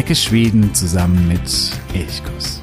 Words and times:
Entdecke 0.00 0.18
Schweden 0.18 0.74
zusammen 0.74 1.28
mit 1.28 1.72
Elchkuss. 1.92 2.58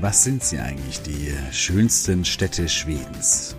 Was 0.00 0.22
sind 0.22 0.44
sie 0.44 0.60
eigentlich, 0.60 1.02
die 1.02 1.34
schönsten 1.50 2.24
Städte 2.24 2.68
Schwedens? 2.68 3.56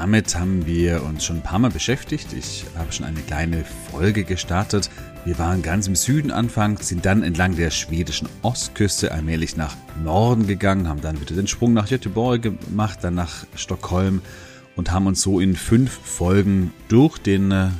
Damit 0.00 0.36
haben 0.36 0.64
wir 0.64 1.02
uns 1.02 1.24
schon 1.24 1.38
ein 1.38 1.42
paar 1.42 1.58
Mal 1.58 1.72
beschäftigt. 1.72 2.32
Ich 2.32 2.64
habe 2.76 2.92
schon 2.92 3.04
eine 3.04 3.20
kleine 3.20 3.64
Folge 3.90 4.22
gestartet. 4.22 4.90
Wir 5.24 5.40
waren 5.40 5.60
ganz 5.60 5.88
im 5.88 5.96
Süden 5.96 6.30
anfangs, 6.30 6.86
sind 6.86 7.04
dann 7.04 7.24
entlang 7.24 7.56
der 7.56 7.70
schwedischen 7.70 8.28
Ostküste 8.42 9.10
allmählich 9.10 9.56
nach 9.56 9.74
Norden 10.04 10.46
gegangen, 10.46 10.86
haben 10.86 11.00
dann 11.00 11.20
wieder 11.20 11.34
den 11.34 11.48
Sprung 11.48 11.72
nach 11.72 11.88
Göteborg 11.88 12.42
gemacht, 12.42 13.00
dann 13.02 13.16
nach 13.16 13.44
Stockholm 13.56 14.22
und 14.76 14.92
haben 14.92 15.08
uns 15.08 15.20
so 15.20 15.40
in 15.40 15.56
fünf 15.56 15.90
Folgen 15.90 16.72
durch 16.86 17.18
den 17.18 17.50
äh, 17.50 17.70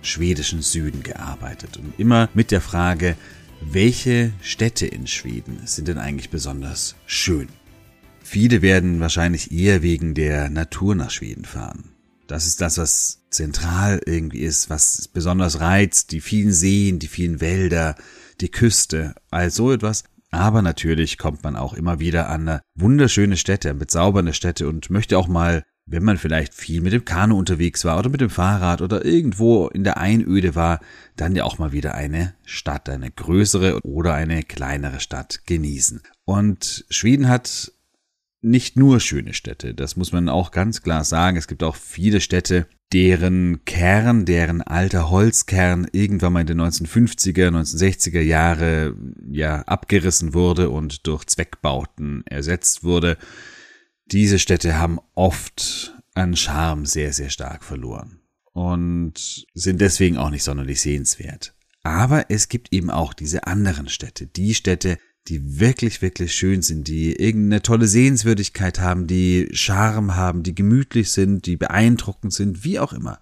schwedischen 0.00 0.62
Süden 0.62 1.02
gearbeitet. 1.02 1.76
Und 1.76 1.92
immer 2.00 2.30
mit 2.32 2.52
der 2.52 2.62
Frage, 2.62 3.16
welche 3.60 4.32
Städte 4.40 4.86
in 4.86 5.06
Schweden 5.06 5.60
sind 5.66 5.88
denn 5.88 5.98
eigentlich 5.98 6.30
besonders 6.30 6.94
schön? 7.04 7.48
Viele 8.28 8.60
werden 8.60 8.98
wahrscheinlich 8.98 9.52
eher 9.52 9.82
wegen 9.82 10.12
der 10.12 10.50
Natur 10.50 10.96
nach 10.96 11.10
Schweden 11.10 11.44
fahren. 11.44 11.92
Das 12.26 12.48
ist 12.48 12.60
das, 12.60 12.76
was 12.76 13.22
zentral 13.30 14.00
irgendwie 14.04 14.40
ist, 14.40 14.68
was 14.68 15.06
besonders 15.06 15.60
reizt, 15.60 16.10
die 16.10 16.20
vielen 16.20 16.50
Seen, 16.50 16.98
die 16.98 17.06
vielen 17.06 17.40
Wälder, 17.40 17.94
die 18.40 18.50
Küste, 18.50 19.14
all 19.30 19.52
so 19.52 19.72
etwas. 19.72 20.02
Aber 20.32 20.60
natürlich 20.60 21.18
kommt 21.18 21.44
man 21.44 21.54
auch 21.54 21.72
immer 21.72 22.00
wieder 22.00 22.28
an 22.28 22.58
wunderschöne 22.74 23.36
Städte, 23.36 23.72
bezaubernde 23.74 24.34
Städte 24.34 24.68
und 24.68 24.90
möchte 24.90 25.16
auch 25.18 25.28
mal, 25.28 25.62
wenn 25.86 26.02
man 26.02 26.18
vielleicht 26.18 26.52
viel 26.52 26.80
mit 26.80 26.92
dem 26.92 27.04
Kanu 27.04 27.38
unterwegs 27.38 27.84
war 27.84 27.96
oder 27.96 28.10
mit 28.10 28.20
dem 28.20 28.30
Fahrrad 28.30 28.82
oder 28.82 29.04
irgendwo 29.04 29.68
in 29.68 29.84
der 29.84 29.98
Einöde 29.98 30.56
war, 30.56 30.80
dann 31.14 31.36
ja 31.36 31.44
auch 31.44 31.58
mal 31.58 31.70
wieder 31.70 31.94
eine 31.94 32.34
Stadt, 32.44 32.88
eine 32.88 33.08
größere 33.08 33.82
oder 33.82 34.14
eine 34.14 34.42
kleinere 34.42 34.98
Stadt 34.98 35.42
genießen. 35.46 36.02
Und 36.24 36.84
Schweden 36.90 37.28
hat 37.28 37.70
nicht 38.42 38.76
nur 38.76 39.00
schöne 39.00 39.34
Städte, 39.34 39.74
das 39.74 39.96
muss 39.96 40.12
man 40.12 40.28
auch 40.28 40.50
ganz 40.50 40.82
klar 40.82 41.04
sagen. 41.04 41.36
Es 41.36 41.48
gibt 41.48 41.62
auch 41.62 41.76
viele 41.76 42.20
Städte, 42.20 42.66
deren 42.92 43.64
Kern, 43.64 44.24
deren 44.24 44.62
alter 44.62 45.10
Holzkern 45.10 45.88
irgendwann 45.92 46.32
mal 46.32 46.40
in 46.42 46.46
den 46.46 46.60
1950er, 46.60 47.48
1960er 47.48 48.20
Jahre 48.20 48.94
ja 49.30 49.62
abgerissen 49.62 50.34
wurde 50.34 50.70
und 50.70 51.06
durch 51.06 51.24
Zweckbauten 51.26 52.24
ersetzt 52.26 52.84
wurde. 52.84 53.18
Diese 54.06 54.38
Städte 54.38 54.78
haben 54.78 55.00
oft 55.14 55.94
an 56.14 56.36
Charme 56.36 56.86
sehr, 56.86 57.12
sehr 57.12 57.30
stark 57.30 57.64
verloren 57.64 58.20
und 58.52 59.46
sind 59.54 59.80
deswegen 59.80 60.16
auch 60.16 60.30
nicht 60.30 60.44
sonderlich 60.44 60.80
sehenswert. 60.80 61.54
Aber 61.82 62.30
es 62.30 62.48
gibt 62.48 62.72
eben 62.72 62.90
auch 62.90 63.14
diese 63.14 63.46
anderen 63.46 63.88
Städte, 63.88 64.26
die 64.26 64.54
Städte, 64.54 64.98
die 65.28 65.60
wirklich, 65.60 66.02
wirklich 66.02 66.34
schön 66.34 66.62
sind, 66.62 66.88
die 66.88 67.14
irgendeine 67.14 67.62
tolle 67.62 67.86
Sehenswürdigkeit 67.86 68.80
haben, 68.80 69.06
die 69.06 69.48
Charme 69.52 70.16
haben, 70.16 70.42
die 70.42 70.54
gemütlich 70.54 71.10
sind, 71.10 71.46
die 71.46 71.56
beeindruckend 71.56 72.32
sind, 72.32 72.64
wie 72.64 72.78
auch 72.78 72.92
immer. 72.92 73.18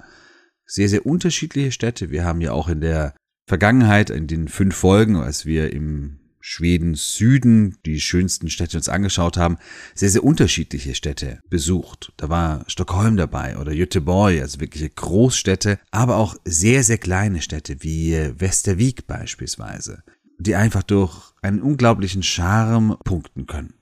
Sehr, 0.67 0.89
sehr 0.89 1.07
unterschiedliche 1.07 1.73
Städte. 1.73 2.11
Wir 2.11 2.25
haben 2.25 2.41
ja 2.41 2.53
auch 2.53 2.69
in 2.69 2.81
der 2.81 3.15
Vergangenheit, 3.47 4.11
in 4.11 4.27
den 4.27 4.49
fünf 4.49 4.75
Folgen, 4.77 5.17
als 5.17 5.45
wir 5.45 5.73
im 5.73 6.21
Schweden 6.47 6.95
Süden 6.95 7.79
die 7.87 8.01
schönsten 8.01 8.51
Städte 8.51 8.77
uns 8.77 8.91
angeschaut 8.91 9.39
haben, 9.39 9.57
sehr, 9.95 10.11
sehr 10.11 10.25
unterschiedliche 10.25 10.95
Städte 10.95 11.41
besucht. 11.49 12.13
Da 12.19 12.29
war 12.29 12.65
Stockholm 12.67 13.17
dabei 13.17 13.57
oder 13.57 13.75
Göteborg, 13.75 14.41
also 14.43 14.61
wirkliche 14.61 14.91
Großstädte, 14.91 15.79
aber 15.91 16.17
auch 16.17 16.37
sehr, 16.45 16.85
sehr 16.85 16.99
kleine 16.99 17.41
Städte 17.41 17.83
wie 17.83 18.15
Westervik 18.39 19.07
beispielsweise 19.07 20.03
die 20.39 20.55
einfach 20.55 20.83
durch 20.83 21.33
einen 21.43 21.61
unglaublichen 21.61 22.23
Charme 22.23 22.97
punkten 23.05 23.47
können. 23.47 23.75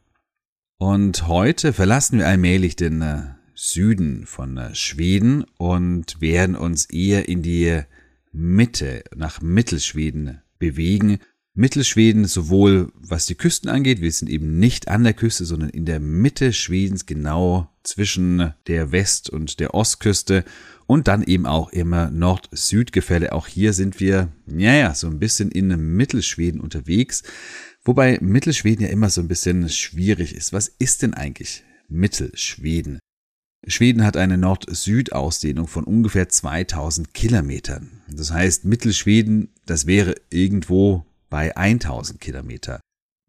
Und 0.79 1.29
heute 1.29 1.73
verlassen 1.73 2.19
wir 2.19 2.27
allmählich 2.27 2.75
den 2.75 3.03
äh, 3.03 3.23
Süden 3.55 4.27
von 4.27 4.57
äh, 4.57 4.75
Schweden 4.75 5.45
und 5.57 6.21
werden 6.21 6.57
uns 6.57 6.87
eher 6.87 7.29
in 7.29 7.43
die 7.43 7.83
Mitte, 8.33 9.05
nach 9.15 9.41
Mittelschweden 9.41 10.43
bewegen. 10.59 11.19
Mittelschweden 11.55 12.25
sowohl 12.25 12.91
was 12.95 13.27
die 13.27 13.35
Küsten 13.35 13.71
angeht, 13.71 14.01
wir 14.01 14.11
sind 14.11 14.29
eben 14.29 14.59
nicht 14.59 14.89
an 14.89 15.05
der 15.05 15.15
Küste, 15.15 15.45
sondern 15.45 15.69
in 15.69 15.85
der 15.85 16.01
Mitte 16.01 16.53
Schwedens, 16.53 17.07
genau 17.07 17.72
zwischen 17.85 18.55
der 18.67 18.93
West- 18.93 19.31
und 19.31 19.61
der 19.61 19.75
Ostküste 19.75 20.45
und 20.87 21.09
dann 21.09 21.23
eben 21.23 21.47
auch 21.47 21.71
immer 21.71 22.11
Nord-Süd-Gefälle. 22.11 23.33
Auch 23.33 23.47
hier 23.47 23.73
sind 23.73 24.01
wir, 24.01 24.29
ja, 24.47 24.75
ja, 24.75 24.95
so 24.95 25.07
ein 25.07 25.19
bisschen 25.19 25.51
in 25.51 25.69
Mittelschweden 25.97 26.61
unterwegs. 26.61 27.23
Wobei 27.85 28.19
Mittelschweden 28.21 28.85
ja 28.85 28.93
immer 28.93 29.11
so 29.11 29.21
ein 29.21 29.29
bisschen 29.29 29.69
schwierig 29.69 30.35
ist. 30.35 30.53
Was 30.53 30.69
ist 30.69 31.03
denn 31.03 31.15
eigentlich 31.15 31.65
Mittelschweden? 31.89 32.99
Schweden 33.67 34.05
hat 34.05 34.17
eine 34.17 34.39
Nord-Süd-Ausdehnung 34.39 35.69
von 35.69 35.85
ungefähr 35.85 36.29
2000 36.29 37.15
Kilometern. 37.15 38.03
Das 38.09 38.33
heißt, 38.33 38.65
Mittelschweden, 38.65 39.51
das 39.67 39.87
wäre 39.87 40.17
irgendwo 40.31 41.07
bei 41.31 41.57
1000 41.57 42.21
Kilometer. 42.21 42.81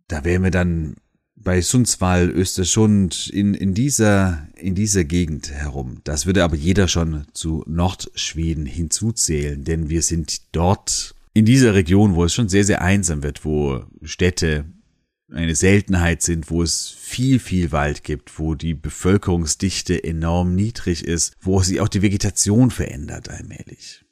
Da 0.08 0.24
wären 0.25 0.44
wir 0.44 0.52
dann 0.52 0.96
bei 1.35 1.61
Sundsvall, 1.61 2.29
Östersund, 2.29 3.27
in, 3.27 3.53
in 3.53 3.73
dieser, 3.73 4.47
in 4.55 4.75
dieser 4.75 5.03
Gegend 5.03 5.51
herum. 5.51 6.01
Das 6.03 6.25
würde 6.25 6.44
aber 6.44 6.55
jeder 6.55 6.88
schon 6.88 7.25
zu 7.33 7.63
Nordschweden 7.67 8.66
hinzuzählen, 8.66 9.63
denn 9.63 9.89
wir 9.89 10.01
sind 10.01 10.55
dort 10.55 11.16
in 11.33 11.45
dieser 11.45 11.73
Region, 11.73 12.16
wo 12.16 12.23
es 12.23 12.33
schon 12.33 12.49
sehr, 12.49 12.63
sehr 12.63 12.81
einsam 12.81 13.23
wird, 13.23 13.43
wo 13.43 13.83
Städte 14.03 14.66
eine 15.31 15.55
Seltenheit 15.55 16.22
sind, 16.22 16.51
wo 16.51 16.61
es 16.61 16.89
viel, 16.89 17.39
viel 17.39 17.72
Wald 17.72 18.03
gibt, 18.03 18.38
wo 18.38 18.53
die 18.53 18.75
Bevölkerungsdichte 18.75 20.03
enorm 20.03 20.53
niedrig 20.53 21.03
ist, 21.03 21.35
wo 21.41 21.61
sich 21.61 21.81
auch 21.81 21.88
die 21.88 22.03
Vegetation 22.03 22.69
verändert 22.69 23.29
allmählich. 23.29 24.05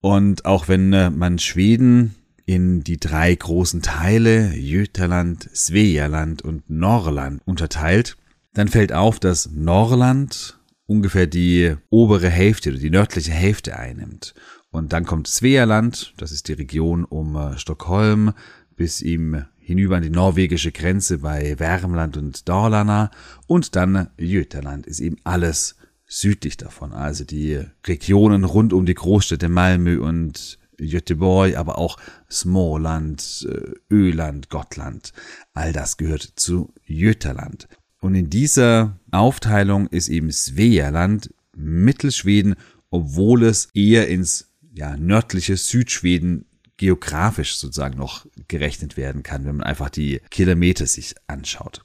Und 0.00 0.44
auch 0.44 0.68
wenn 0.68 0.92
äh, 0.92 1.10
man 1.10 1.38
Schweden 1.38 2.14
in 2.46 2.82
die 2.82 2.98
drei 2.98 3.34
großen 3.34 3.82
Teile 3.82 4.50
Götaland, 4.56 5.50
Svealand 5.54 6.42
und 6.42 6.70
Norrland 6.70 7.42
unterteilt, 7.44 8.16
dann 8.54 8.68
fällt 8.68 8.92
auf, 8.92 9.20
dass 9.20 9.50
Norrland 9.52 10.58
ungefähr 10.86 11.26
die 11.26 11.74
obere 11.90 12.30
Hälfte 12.30 12.70
oder 12.70 12.78
die 12.78 12.90
nördliche 12.90 13.32
Hälfte 13.32 13.76
einnimmt. 13.76 14.34
Und 14.70 14.92
dann 14.92 15.04
kommt 15.04 15.26
Svealand, 15.26 16.14
das 16.16 16.32
ist 16.32 16.48
die 16.48 16.52
Region 16.54 17.04
um 17.04 17.36
äh, 17.36 17.58
Stockholm 17.58 18.32
bis 18.76 19.02
ihm 19.02 19.44
hinüber 19.58 19.96
an 19.96 20.02
die 20.02 20.10
norwegische 20.10 20.70
Grenze 20.70 21.18
bei 21.18 21.56
Värmland 21.56 22.16
und 22.16 22.48
Dalarna. 22.48 23.10
Und 23.46 23.74
dann 23.74 24.08
Götaland 24.18 24.86
ist 24.86 25.00
eben 25.00 25.16
alles 25.24 25.76
südlich 26.06 26.56
davon, 26.56 26.92
also 26.92 27.24
die 27.24 27.60
Regionen 27.84 28.44
rund 28.44 28.72
um 28.72 28.86
die 28.86 28.94
Großstädte 28.94 29.48
Malmö 29.48 29.98
und 29.98 30.58
Göteborg, 30.78 31.56
aber 31.56 31.78
auch 31.78 31.98
Småland, 32.30 33.46
äh, 33.50 33.94
Öland, 33.94 34.50
Gottland. 34.50 35.12
All 35.54 35.72
das 35.72 35.96
gehört 35.96 36.32
zu 36.36 36.72
Götaland. 36.86 37.68
Und 38.00 38.14
in 38.14 38.30
dieser 38.30 38.98
Aufteilung 39.10 39.86
ist 39.88 40.08
eben 40.08 40.30
Svealand 40.30 41.34
Mittelschweden, 41.56 42.54
obwohl 42.90 43.44
es 43.44 43.66
eher 43.74 44.08
ins 44.08 44.52
ja, 44.74 44.96
nördliche 44.96 45.56
Südschweden 45.56 46.46
geografisch 46.76 47.56
sozusagen 47.56 47.96
noch 47.96 48.26
gerechnet 48.48 48.96
werden 48.96 49.22
kann, 49.22 49.44
wenn 49.46 49.56
man 49.56 49.66
einfach 49.66 49.90
die 49.90 50.20
Kilometer 50.30 50.86
sich 50.86 51.14
anschaut. 51.26 51.84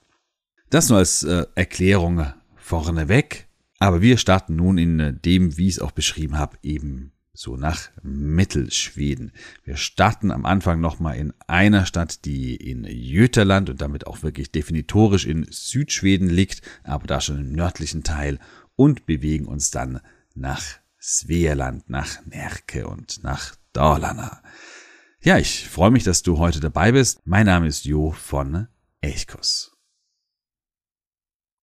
Das 0.70 0.90
nur 0.90 1.00
als 1.00 1.24
äh, 1.24 1.46
Erklärung 1.56 2.26
vorneweg. 2.56 3.48
Aber 3.80 4.02
wir 4.02 4.18
starten 4.18 4.56
nun 4.56 4.78
in 4.78 5.00
äh, 5.00 5.14
dem, 5.14 5.58
wie 5.58 5.68
ich 5.68 5.76
es 5.76 5.80
auch 5.80 5.92
beschrieben 5.92 6.38
habe, 6.38 6.58
eben 6.62 7.12
so 7.34 7.56
nach 7.56 7.90
Mittelschweden. 8.04 9.32
Wir 9.64 9.78
starten 9.78 10.32
am 10.32 10.46
Anfang 10.46 10.82
nochmal 10.82 11.18
in 11.18 11.34
einer 11.48 11.86
Stadt, 11.86 12.26
die 12.26 12.56
in 12.56 12.84
Götaland 12.84 13.70
und 13.70 13.82
damit 13.82 14.08
auch 14.08 14.24
wirklich 14.24 14.52
definitorisch 14.52 15.26
in 15.26 15.48
Südschweden 15.50 16.30
liegt, 16.30 16.62
aber 16.84 17.08
da 17.08 17.22
schon 17.22 17.40
im 17.40 17.54
nördlichen 17.54 18.04
Teil 18.04 18.40
und 18.76 19.06
bewegen 19.06 19.46
uns 19.46 19.72
dann 19.72 20.02
nach 20.36 20.64
Svealand, 21.02 21.90
nach 21.90 22.26
Närke 22.26 22.88
und 22.88 23.24
nach 23.24 23.56
Dalarna. 23.74 24.44
Ja, 25.22 25.38
ich 25.38 25.70
freue 25.70 25.92
mich, 25.92 26.04
dass 26.04 26.24
du 26.24 26.38
heute 26.38 26.60
dabei 26.60 26.92
bist. 26.92 27.22
Mein 27.26 27.46
Name 27.46 27.68
ist 27.68 27.86
Jo 27.86 28.12
von 28.12 28.68
Elchkuss. 29.02 29.71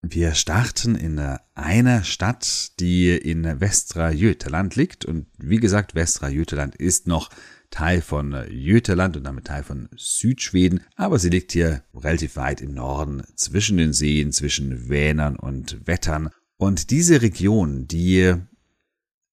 Wir 0.02 0.34
starten 0.34 0.94
in 0.94 1.18
einer 1.54 2.04
Stadt, 2.04 2.78
die 2.78 3.10
in 3.10 3.60
Västra 3.60 4.12
Götaland 4.12 4.76
liegt. 4.76 5.04
Und 5.04 5.26
wie 5.38 5.58
gesagt, 5.58 5.94
Västra 5.94 6.30
Götaland 6.30 6.76
ist 6.76 7.08
noch 7.08 7.30
Teil 7.70 8.00
von 8.00 8.30
Götaland 8.48 9.16
und 9.16 9.24
damit 9.24 9.46
Teil 9.46 9.62
von 9.62 9.88
Südschweden, 9.96 10.80
aber 10.96 11.18
sie 11.18 11.28
liegt 11.28 11.52
hier 11.52 11.82
relativ 11.94 12.36
weit 12.36 12.62
im 12.62 12.72
Norden 12.72 13.22
zwischen 13.34 13.76
den 13.76 13.92
Seen, 13.92 14.32
zwischen 14.32 14.88
Vänern 14.88 15.36
und 15.36 15.86
Wettern. 15.86 16.30
Und 16.56 16.90
diese 16.90 17.20
Region, 17.20 17.86
die 17.86 18.34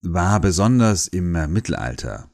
war 0.01 0.39
besonders 0.39 1.07
im 1.07 1.31
Mittelalter 1.31 2.29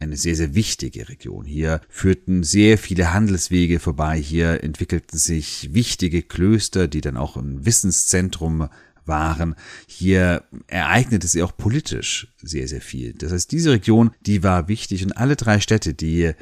eine 0.00 0.16
sehr, 0.16 0.36
sehr 0.36 0.54
wichtige 0.54 1.08
Region. 1.08 1.44
Hier 1.44 1.80
führten 1.88 2.42
sehr 2.42 2.78
viele 2.78 3.12
Handelswege 3.12 3.80
vorbei, 3.80 4.18
hier 4.18 4.62
entwickelten 4.62 5.18
sich 5.18 5.72
wichtige 5.72 6.22
Klöster, 6.22 6.88
die 6.88 7.00
dann 7.00 7.16
auch 7.16 7.36
ein 7.36 7.64
Wissenszentrum 7.64 8.68
waren. 9.06 9.54
Hier 9.86 10.44
ereignete 10.66 11.26
sich 11.26 11.42
auch 11.42 11.56
politisch 11.56 12.28
sehr, 12.42 12.68
sehr 12.68 12.80
viel. 12.80 13.14
Das 13.14 13.32
heißt, 13.32 13.50
diese 13.52 13.72
Region, 13.72 14.12
die 14.26 14.42
war 14.42 14.68
wichtig 14.68 15.04
und 15.04 15.16
alle 15.16 15.36
drei 15.36 15.60
Städte, 15.60 15.94
die 15.94 16.32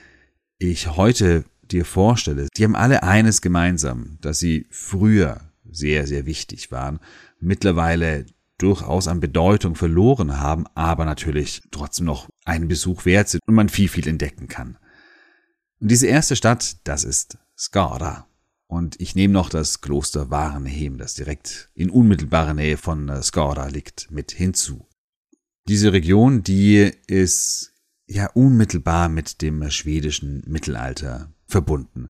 ich 0.58 0.88
heute 0.96 1.44
dir 1.62 1.84
vorstelle, 1.84 2.49
die 2.56 2.64
haben 2.64 2.76
alle 2.76 3.02
eines 3.02 3.40
gemeinsam, 3.40 4.19
dass 4.20 4.38
sie 4.38 4.66
früher 4.70 5.40
sehr, 5.70 6.06
sehr 6.06 6.26
wichtig 6.26 6.70
waren, 6.70 7.00
mittlerweile 7.40 8.26
durchaus 8.62 9.09
an 9.09 9.20
Bedeutung 9.20 9.75
verloren 9.75 10.38
haben, 10.38 10.67
aber 10.75 11.05
natürlich 11.05 11.62
trotzdem 11.70 12.06
noch 12.06 12.29
einen 12.44 12.69
Besuch 12.69 13.05
wert 13.05 13.29
sind 13.29 13.41
und 13.47 13.55
man 13.55 13.69
viel, 13.69 13.88
viel 13.88 14.06
entdecken 14.09 14.49
kann. 14.49 14.79
Und 15.81 15.91
diese 15.91 16.06
erste 16.06 16.37
Stadt, 16.37 16.76
das 16.85 17.05
ist 17.05 17.38
Skara. 17.59 18.26
Und 18.69 19.00
ich 19.00 19.14
nehme 19.14 19.35
noch 19.35 19.50
das 19.50 19.81
Kloster 19.81 20.31
Warenheim, 20.31 20.97
das 20.97 21.14
direkt 21.14 21.70
in 21.75 21.91
unmittelbarer 21.91 22.55
Nähe 22.55 22.76
von 22.76 23.11
Skara 23.23 23.67
liegt, 23.67 24.11
mit 24.11 24.32
hinzu. 24.32 24.87
Diese 25.69 25.93
Region, 25.93 26.43
die 26.43 26.91
ist 27.06 27.75
ja 28.06 28.31
unmittelbar 28.31 29.09
mit 29.09 29.43
dem 29.43 29.70
schwedischen 29.70 30.43
Mittelalter 30.47 31.32
verbunden. 31.47 32.06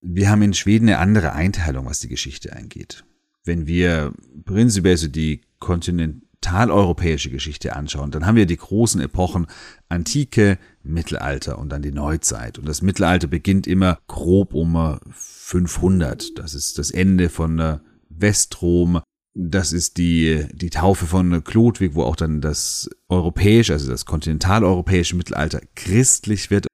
Wir 0.00 0.30
haben 0.30 0.42
in 0.42 0.54
Schweden 0.54 0.88
eine 0.88 0.98
andere 0.98 1.32
Einteilung, 1.32 1.86
was 1.86 2.00
die 2.00 2.08
Geschichte 2.08 2.54
angeht. 2.54 3.04
Wenn 3.46 3.66
wir 3.66 4.12
prinzipiell 4.44 4.96
so 4.96 5.06
die 5.06 5.40
kontinentaleuropäische 5.60 7.30
Geschichte 7.30 7.76
anschauen, 7.76 8.10
dann 8.10 8.26
haben 8.26 8.36
wir 8.36 8.46
die 8.46 8.56
großen 8.56 9.00
Epochen 9.00 9.46
Antike, 9.88 10.58
Mittelalter 10.82 11.58
und 11.58 11.70
dann 11.70 11.82
die 11.82 11.92
Neuzeit. 11.92 12.58
Und 12.58 12.68
das 12.68 12.82
Mittelalter 12.82 13.28
beginnt 13.28 13.66
immer 13.66 14.00
grob 14.08 14.52
um 14.52 14.98
500. 15.12 16.38
Das 16.38 16.54
ist 16.54 16.78
das 16.78 16.90
Ende 16.90 17.28
von 17.28 17.58
äh, 17.60 17.78
Westrom. 18.08 19.00
Das 19.34 19.72
ist 19.72 19.96
die, 19.98 20.46
die 20.52 20.70
Taufe 20.70 21.06
von 21.06 21.44
Chlodwig, 21.44 21.94
wo 21.94 22.02
auch 22.02 22.16
dann 22.16 22.40
das 22.40 22.90
europäische, 23.08 23.74
also 23.74 23.88
das 23.88 24.06
kontinentaleuropäische 24.06 25.14
Mittelalter 25.14 25.60
christlich 25.74 26.50
wird. 26.50 26.66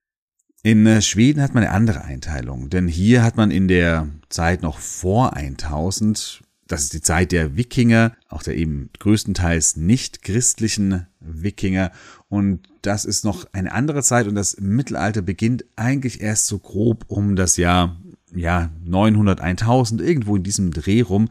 In 0.63 0.87
äh, 0.87 1.03
Schweden 1.03 1.43
hat 1.43 1.55
man 1.55 1.65
eine 1.65 1.73
andere 1.73 2.03
Einteilung, 2.03 2.71
denn 2.71 2.87
hier 2.87 3.25
hat 3.25 3.37
man 3.37 3.51
in 3.51 3.67
der 3.67 4.09
Zeit 4.29 4.63
noch 4.63 4.79
vor 4.79 5.35
1000 5.37 6.42
das 6.73 6.85
ist 6.85 6.95
die 6.95 7.03
Zeit 7.03 7.33
der 7.33 7.55
Wikinger, 7.55 8.17
auch 8.31 8.43
der 8.43 8.57
eben 8.57 8.89
größtenteils 8.99 9.77
nicht 9.77 10.23
christlichen 10.23 11.07
Wikinger. 11.21 11.93
Und 12.31 12.61
das 12.81 13.05
ist 13.05 13.27
noch 13.27 13.45
eine 13.53 13.73
andere 13.73 14.03
Zeit 14.03 14.27
und 14.27 14.35
das 14.35 14.59
Mittelalter 14.59 15.21
beginnt 15.21 15.67
eigentlich 15.77 16.23
erst 16.23 16.47
so 16.47 16.59
grob 16.59 17.05
um 17.09 17.37
das 17.37 17.59
Jahr, 17.59 18.01
ja, 18.35 18.71
900, 18.87 19.43
1000, 19.43 20.01
irgendwo 20.01 20.35
in 20.35 20.45
diesem 20.45 20.71
Dreh 20.71 21.03
rum. 21.03 21.29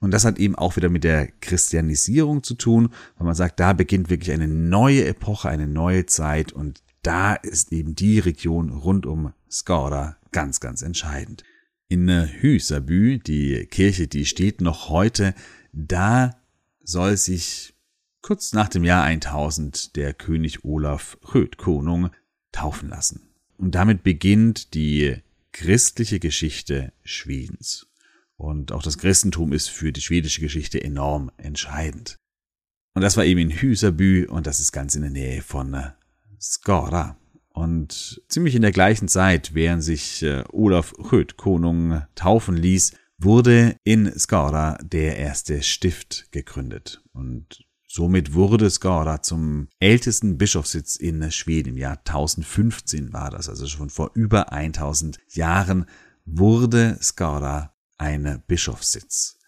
Und 0.00 0.10
das 0.10 0.24
hat 0.24 0.40
eben 0.40 0.56
auch 0.56 0.74
wieder 0.74 0.88
mit 0.88 1.04
der 1.04 1.28
Christianisierung 1.40 2.42
zu 2.42 2.54
tun, 2.54 2.88
weil 3.16 3.26
man 3.26 3.36
sagt, 3.36 3.60
da 3.60 3.74
beginnt 3.74 4.10
wirklich 4.10 4.32
eine 4.32 4.48
neue 4.48 5.04
Epoche, 5.04 5.50
eine 5.50 5.68
neue 5.68 6.06
Zeit 6.06 6.52
und 6.52 6.82
da 7.02 7.34
ist 7.34 7.70
eben 7.70 7.94
die 7.94 8.18
Region 8.18 8.70
rund 8.70 9.06
um 9.06 9.34
Skara 9.48 10.16
ganz, 10.32 10.58
ganz 10.58 10.82
entscheidend. 10.82 11.44
In 11.90 12.08
Hüsabü, 12.08 13.18
die 13.18 13.66
Kirche, 13.66 14.06
die 14.06 14.24
steht 14.24 14.60
noch 14.60 14.90
heute, 14.90 15.34
da 15.72 16.40
soll 16.84 17.16
sich 17.16 17.74
kurz 18.22 18.52
nach 18.52 18.68
dem 18.68 18.84
Jahr 18.84 19.02
1000 19.02 19.96
der 19.96 20.14
König 20.14 20.64
Olaf 20.64 21.18
Rödkonung 21.34 22.10
taufen 22.52 22.90
lassen. 22.90 23.34
Und 23.58 23.74
damit 23.74 24.04
beginnt 24.04 24.74
die 24.74 25.16
christliche 25.50 26.20
Geschichte 26.20 26.92
Schwedens. 27.02 27.88
Und 28.36 28.70
auch 28.70 28.84
das 28.84 28.96
Christentum 28.96 29.52
ist 29.52 29.68
für 29.68 29.90
die 29.90 30.00
schwedische 30.00 30.42
Geschichte 30.42 30.80
enorm 30.80 31.32
entscheidend. 31.38 32.18
Und 32.94 33.02
das 33.02 33.16
war 33.16 33.24
eben 33.24 33.40
in 33.40 33.50
Hüsabü 33.50 34.28
und 34.28 34.46
das 34.46 34.60
ist 34.60 34.70
ganz 34.70 34.94
in 34.94 35.02
der 35.02 35.10
Nähe 35.10 35.42
von 35.42 35.76
Skara. 36.40 37.16
Und 37.52 38.22
ziemlich 38.28 38.54
in 38.54 38.62
der 38.62 38.72
gleichen 38.72 39.08
Zeit, 39.08 39.54
während 39.54 39.82
sich 39.82 40.22
äh, 40.22 40.44
Olaf 40.52 40.94
Rödkonung 41.12 42.02
taufen 42.14 42.56
ließ, 42.56 42.92
wurde 43.18 43.76
in 43.84 44.18
Skara 44.18 44.78
der 44.82 45.16
erste 45.16 45.62
Stift 45.62 46.30
gegründet. 46.30 47.02
Und 47.12 47.64
somit 47.86 48.34
wurde 48.34 48.70
Skara 48.70 49.20
zum 49.22 49.68
ältesten 49.78 50.38
Bischofssitz 50.38 50.96
in 50.96 51.30
Schweden. 51.30 51.70
Im 51.70 51.76
Jahr 51.76 51.98
1015 51.98 53.12
war 53.12 53.30
das, 53.30 53.48
also 53.48 53.66
schon 53.66 53.90
vor 53.90 54.12
über 54.14 54.52
1000 54.52 55.18
Jahren 55.28 55.86
wurde 56.24 56.98
Skara 57.02 57.74
ein 57.98 58.42
Bischofssitz. 58.46 59.39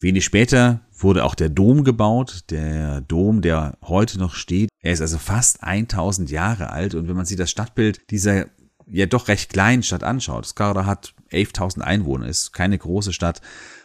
Wenig 0.00 0.24
später 0.24 0.80
wurde 0.92 1.24
auch 1.24 1.34
der 1.34 1.50
Dom 1.50 1.84
gebaut, 1.84 2.44
der 2.50 3.02
Dom, 3.02 3.42
der 3.42 3.76
heute 3.82 4.18
noch 4.18 4.34
steht. 4.34 4.70
Er 4.80 4.92
ist 4.92 5.02
also 5.02 5.18
fast 5.18 5.62
1000 5.62 6.30
Jahre 6.30 6.70
alt 6.70 6.94
und 6.94 7.06
wenn 7.06 7.16
man 7.16 7.26
sich 7.26 7.36
das 7.36 7.50
Stadtbild 7.50 8.10
dieser 8.10 8.46
ja 8.86 9.06
doch 9.06 9.28
recht 9.28 9.52
kleinen 9.52 9.82
Stadt 9.82 10.02
anschaut, 10.02 10.46
Skara 10.46 10.86
hat 10.86 11.14
11.000 11.30 11.82
Einwohner, 11.82 12.26
ist 12.26 12.52
keine 12.52 12.78
große 12.78 13.12
Stadt 13.12 13.40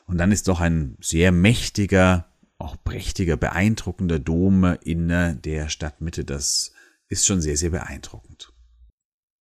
und 0.08 0.18
dann 0.18 0.32
ist 0.32 0.48
doch 0.48 0.62
ein 0.62 0.98
sehr 1.02 1.32
mächtiger, 1.32 2.26
auch 2.58 2.78
prächtiger, 2.84 3.36
beeindruckender 3.36 4.18
Dom 4.20 4.64
in 4.82 5.10
der 5.10 5.70
Stadtmitte. 5.70 6.24
Das 6.24 6.72
ist 7.10 7.28
schon 7.28 7.42
sehr, 7.42 7.58
sehr 7.58 7.72
beeindruckend. 7.72 8.54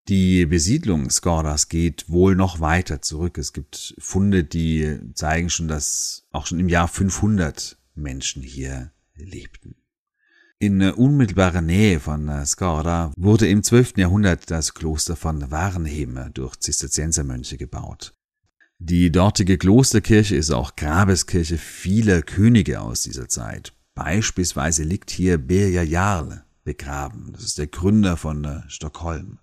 Die 0.08 0.44
Besiedlung 0.44 1.08
Skoras 1.08 1.70
geht 1.70 2.10
wohl 2.10 2.36
noch 2.36 2.60
weiter 2.60 3.00
zurück. 3.00 3.38
Es 3.38 3.54
gibt 3.54 3.94
Funde, 3.98 4.44
die 4.44 4.98
zeigen 5.14 5.48
schon, 5.48 5.66
dass 5.66 6.26
auch 6.30 6.46
schon 6.46 6.60
im 6.60 6.68
Jahr 6.68 6.88
500 6.88 7.78
Menschen 7.94 8.42
hier 8.42 8.92
lebten. 9.16 9.76
In 10.58 10.82
unmittelbarer 10.82 11.62
Nähe 11.62 12.00
von 12.00 12.30
Skara 12.44 13.12
wurde 13.16 13.48
im 13.48 13.62
12. 13.62 13.96
Jahrhundert 13.96 14.50
das 14.50 14.74
Kloster 14.74 15.16
von 15.16 15.50
Warnheme 15.50 16.30
durch 16.34 16.56
Zisterziensermönche 16.56 17.56
gebaut. 17.56 18.12
Die 18.78 19.10
dortige 19.10 19.56
Klosterkirche 19.56 20.36
ist 20.36 20.50
auch 20.50 20.76
Grabeskirche 20.76 21.56
vieler 21.56 22.20
Könige 22.20 22.82
aus 22.82 23.02
dieser 23.02 23.28
Zeit. 23.28 23.72
Beispielsweise 23.94 24.82
liegt 24.82 25.10
hier 25.10 25.38
Birger 25.38 25.82
Jarl 25.82 26.44
begraben. 26.62 27.32
Das 27.32 27.44
ist 27.44 27.58
der 27.58 27.68
Gründer 27.68 28.18
von 28.18 28.64
Stockholm. 28.68 29.38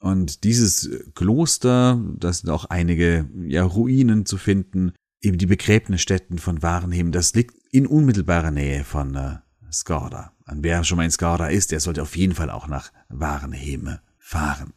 Und 0.00 0.44
dieses 0.44 0.90
Kloster, 1.14 2.02
da 2.16 2.32
sind 2.32 2.50
auch 2.50 2.64
einige 2.64 3.28
ja, 3.46 3.62
Ruinen 3.64 4.26
zu 4.26 4.38
finden, 4.38 4.92
eben 5.20 5.38
die 5.38 5.46
Begräbnisstätten 5.46 6.38
von 6.38 6.62
Warenheim, 6.62 7.12
das 7.12 7.34
liegt 7.34 7.54
in 7.70 7.86
unmittelbarer 7.86 8.50
Nähe 8.50 8.84
von 8.84 9.14
äh, 9.14 9.36
Skara. 9.70 10.32
Und 10.50 10.64
wer 10.64 10.82
schon 10.84 10.96
mal 10.96 11.04
in 11.04 11.10
Skara 11.10 11.48
ist, 11.48 11.70
der 11.70 11.80
sollte 11.80 12.02
auf 12.02 12.16
jeden 12.16 12.34
Fall 12.34 12.50
auch 12.50 12.66
nach 12.66 12.90
Warenheim 13.08 13.98
fahren. 14.18 14.72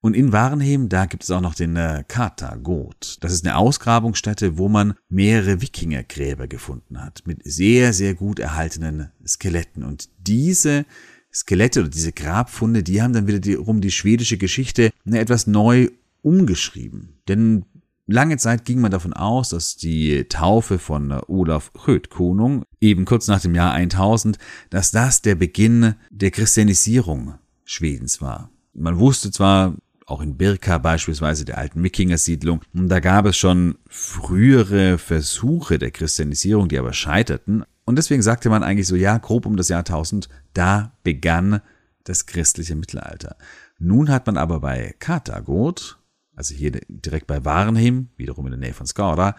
Und 0.00 0.14
in 0.14 0.32
Warenheim, 0.32 0.88
da 0.88 1.06
gibt 1.06 1.24
es 1.24 1.30
auch 1.30 1.40
noch 1.40 1.54
den 1.54 1.74
äh, 1.74 2.04
Kata-Got. 2.06 3.18
Das 3.22 3.32
ist 3.32 3.44
eine 3.44 3.56
Ausgrabungsstätte, 3.56 4.58
wo 4.58 4.68
man 4.68 4.94
mehrere 5.08 5.62
Wikingergräber 5.62 6.46
gefunden 6.46 7.02
hat, 7.02 7.22
mit 7.26 7.40
sehr, 7.44 7.92
sehr 7.92 8.14
gut 8.14 8.38
erhaltenen 8.38 9.10
Skeletten. 9.26 9.82
Und 9.82 10.10
diese 10.18 10.84
Skelette 11.32 11.80
oder 11.80 11.88
diese 11.90 12.12
Grabfunde, 12.12 12.82
die 12.82 13.02
haben 13.02 13.12
dann 13.12 13.26
wiederum 13.26 13.80
die 13.80 13.90
schwedische 13.90 14.38
Geschichte 14.38 14.90
etwas 15.04 15.46
neu 15.46 15.88
umgeschrieben. 16.22 17.20
Denn 17.28 17.64
lange 18.06 18.36
Zeit 18.36 18.64
ging 18.64 18.80
man 18.80 18.90
davon 18.90 19.12
aus, 19.12 19.50
dass 19.50 19.76
die 19.76 20.24
Taufe 20.24 20.78
von 20.78 21.12
Olaf 21.28 21.72
Rödkonung, 21.86 22.64
eben 22.80 23.04
kurz 23.04 23.28
nach 23.28 23.40
dem 23.40 23.54
Jahr 23.54 23.72
1000, 23.72 24.38
dass 24.70 24.90
das 24.90 25.22
der 25.22 25.34
Beginn 25.34 25.94
der 26.10 26.30
Christianisierung 26.30 27.34
Schwedens 27.64 28.22
war. 28.22 28.50
Man 28.72 28.98
wusste 28.98 29.30
zwar, 29.30 29.74
auch 30.06 30.20
in 30.20 30.36
Birka 30.36 30.78
beispielsweise, 30.78 31.44
der 31.44 31.58
alten 31.58 31.82
Wikingersiedlung, 31.82 32.60
da 32.72 33.00
gab 33.00 33.26
es 33.26 33.36
schon 33.36 33.76
frühere 33.88 34.98
Versuche 34.98 35.78
der 35.78 35.90
Christianisierung, 35.90 36.68
die 36.68 36.78
aber 36.78 36.92
scheiterten, 36.92 37.64
und 37.86 37.96
deswegen 37.96 38.20
sagte 38.20 38.50
man 38.50 38.62
eigentlich 38.62 38.86
so, 38.86 38.96
ja, 38.96 39.16
grob 39.16 39.46
um 39.46 39.56
das 39.56 39.70
Jahr 39.70 39.80
1000, 39.80 40.28
da 40.52 40.92
begann 41.02 41.62
das 42.04 42.26
christliche 42.26 42.76
Mittelalter. 42.76 43.36
Nun 43.78 44.10
hat 44.10 44.26
man 44.26 44.36
aber 44.36 44.60
bei 44.60 44.94
Katagot 44.98 45.98
also 46.36 46.54
hier 46.54 46.70
direkt 46.88 47.26
bei 47.26 47.44
Warnheim, 47.44 48.10
wiederum 48.16 48.46
in 48.46 48.52
der 48.52 48.60
Nähe 48.60 48.74
von 48.74 48.86
Skara, 48.86 49.34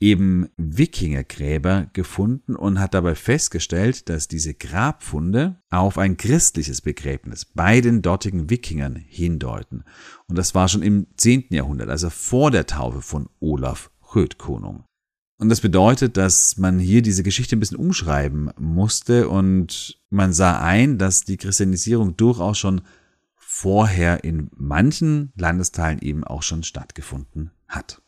eben 0.00 0.48
Wikingergräber 0.56 1.88
gefunden 1.92 2.56
und 2.56 2.80
hat 2.80 2.94
dabei 2.94 3.14
festgestellt, 3.14 4.08
dass 4.08 4.28
diese 4.28 4.54
Grabfunde 4.54 5.62
auf 5.70 5.96
ein 5.96 6.16
christliches 6.16 6.80
Begräbnis 6.80 7.44
bei 7.44 7.80
den 7.80 8.02
dortigen 8.02 8.50
Wikingern 8.50 8.96
hindeuten. 8.96 9.84
Und 10.26 10.36
das 10.36 10.54
war 10.54 10.68
schon 10.68 10.82
im 10.82 11.06
10. 11.16 11.46
Jahrhundert, 11.50 11.88
also 11.88 12.10
vor 12.10 12.50
der 12.50 12.66
Taufe 12.66 13.00
von 13.00 13.28
Olaf 13.38 13.90
Rödkonung. 14.14 14.84
Und 15.40 15.48
das 15.48 15.62
bedeutet, 15.62 16.18
dass 16.18 16.58
man 16.58 16.78
hier 16.78 17.00
diese 17.00 17.22
Geschichte 17.22 17.56
ein 17.56 17.60
bisschen 17.60 17.78
umschreiben 17.78 18.50
musste 18.58 19.26
und 19.30 19.98
man 20.10 20.34
sah 20.34 20.60
ein, 20.60 20.98
dass 20.98 21.24
die 21.24 21.38
Christianisierung 21.38 22.14
durchaus 22.14 22.58
schon 22.58 22.82
vorher 23.36 24.22
in 24.22 24.50
manchen 24.54 25.32
Landesteilen 25.36 25.98
eben 26.00 26.24
auch 26.24 26.42
schon 26.42 26.62
stattgefunden 26.62 27.52
hat. 27.68 28.02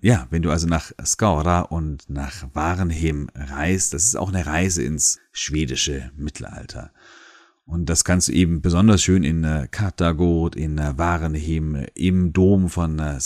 Ja, 0.00 0.26
wenn 0.30 0.42
du 0.42 0.50
also 0.50 0.66
nach 0.66 0.90
Skara 1.06 1.60
und 1.60 2.10
nach 2.10 2.48
Warenhem 2.54 3.30
reist, 3.36 3.94
das 3.94 4.06
ist 4.06 4.16
auch 4.16 4.30
eine 4.30 4.44
Reise 4.44 4.82
ins 4.82 5.20
schwedische 5.30 6.10
Mittelalter. 6.16 6.90
Und 7.72 7.86
das 7.86 8.04
kannst 8.04 8.28
du 8.28 8.32
eben 8.32 8.60
besonders 8.60 9.02
schön 9.02 9.24
in 9.24 9.44
äh, 9.44 9.66
Katagod, 9.70 10.56
in 10.56 10.76
äh, 10.76 10.92
Warenhem, 10.98 11.86
im 11.94 12.34
Dom 12.34 12.68
von 12.68 12.98
äh, 12.98 13.18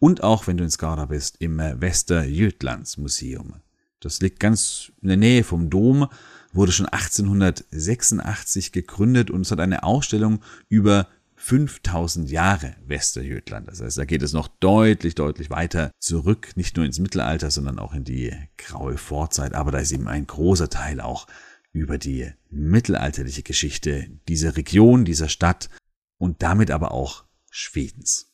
und 0.00 0.24
auch, 0.24 0.48
wenn 0.48 0.56
du 0.56 0.64
in 0.64 0.70
Skara 0.70 1.04
bist, 1.04 1.36
im 1.38 1.60
äh, 1.60 1.76
Västergötlands-Museum. 1.76 3.54
Das 4.00 4.20
liegt 4.20 4.40
ganz 4.40 4.90
in 5.00 5.06
der 5.06 5.16
Nähe 5.16 5.44
vom 5.44 5.70
Dom, 5.70 6.08
wurde 6.52 6.72
schon 6.72 6.86
1886 6.86 8.72
gegründet 8.72 9.30
und 9.30 9.42
es 9.42 9.52
hat 9.52 9.60
eine 9.60 9.84
Ausstellung 9.84 10.40
über 10.68 11.06
5000 11.36 12.32
Jahre 12.32 12.74
Westerjötland. 12.88 13.68
Das 13.68 13.80
heißt, 13.80 13.96
da 13.96 14.04
geht 14.04 14.22
es 14.22 14.32
noch 14.32 14.48
deutlich, 14.48 15.14
deutlich 15.14 15.50
weiter 15.50 15.92
zurück, 16.00 16.48
nicht 16.56 16.76
nur 16.76 16.84
ins 16.84 16.98
Mittelalter, 16.98 17.52
sondern 17.52 17.78
auch 17.78 17.94
in 17.94 18.02
die 18.02 18.32
graue 18.58 18.98
Vorzeit. 18.98 19.54
Aber 19.54 19.70
da 19.70 19.78
ist 19.78 19.92
eben 19.92 20.08
ein 20.08 20.26
großer 20.26 20.68
Teil 20.68 21.00
auch 21.00 21.28
über 21.72 21.98
die 21.98 22.30
mittelalterliche 22.50 23.42
Geschichte 23.42 24.08
dieser 24.28 24.56
Region, 24.56 25.04
dieser 25.04 25.28
Stadt 25.28 25.70
und 26.18 26.42
damit 26.42 26.70
aber 26.70 26.92
auch 26.92 27.24
Schwedens. 27.50 28.32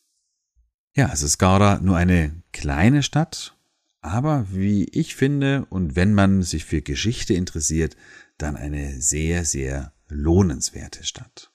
Ja, 0.95 1.11
es 1.13 1.23
ist 1.23 1.33
Skara 1.33 1.79
nur 1.81 1.97
eine 1.97 2.43
kleine 2.53 3.03
Stadt, 3.03 3.57
aber 4.01 4.47
wie 4.51 4.85
ich 4.85 5.15
finde 5.15 5.67
und 5.71 5.97
wenn 5.97 6.15
man 6.15 6.43
sich 6.43 6.65
für 6.65 6.83
Geschichte 6.83 7.35
interessiert, 7.35 7.97
dann 8.37 8.57
eine 8.57 9.01
sehr, 9.01 9.45
sehr 9.45 9.93
lohnenswerte 10.09 11.05
Stadt. 11.05 11.53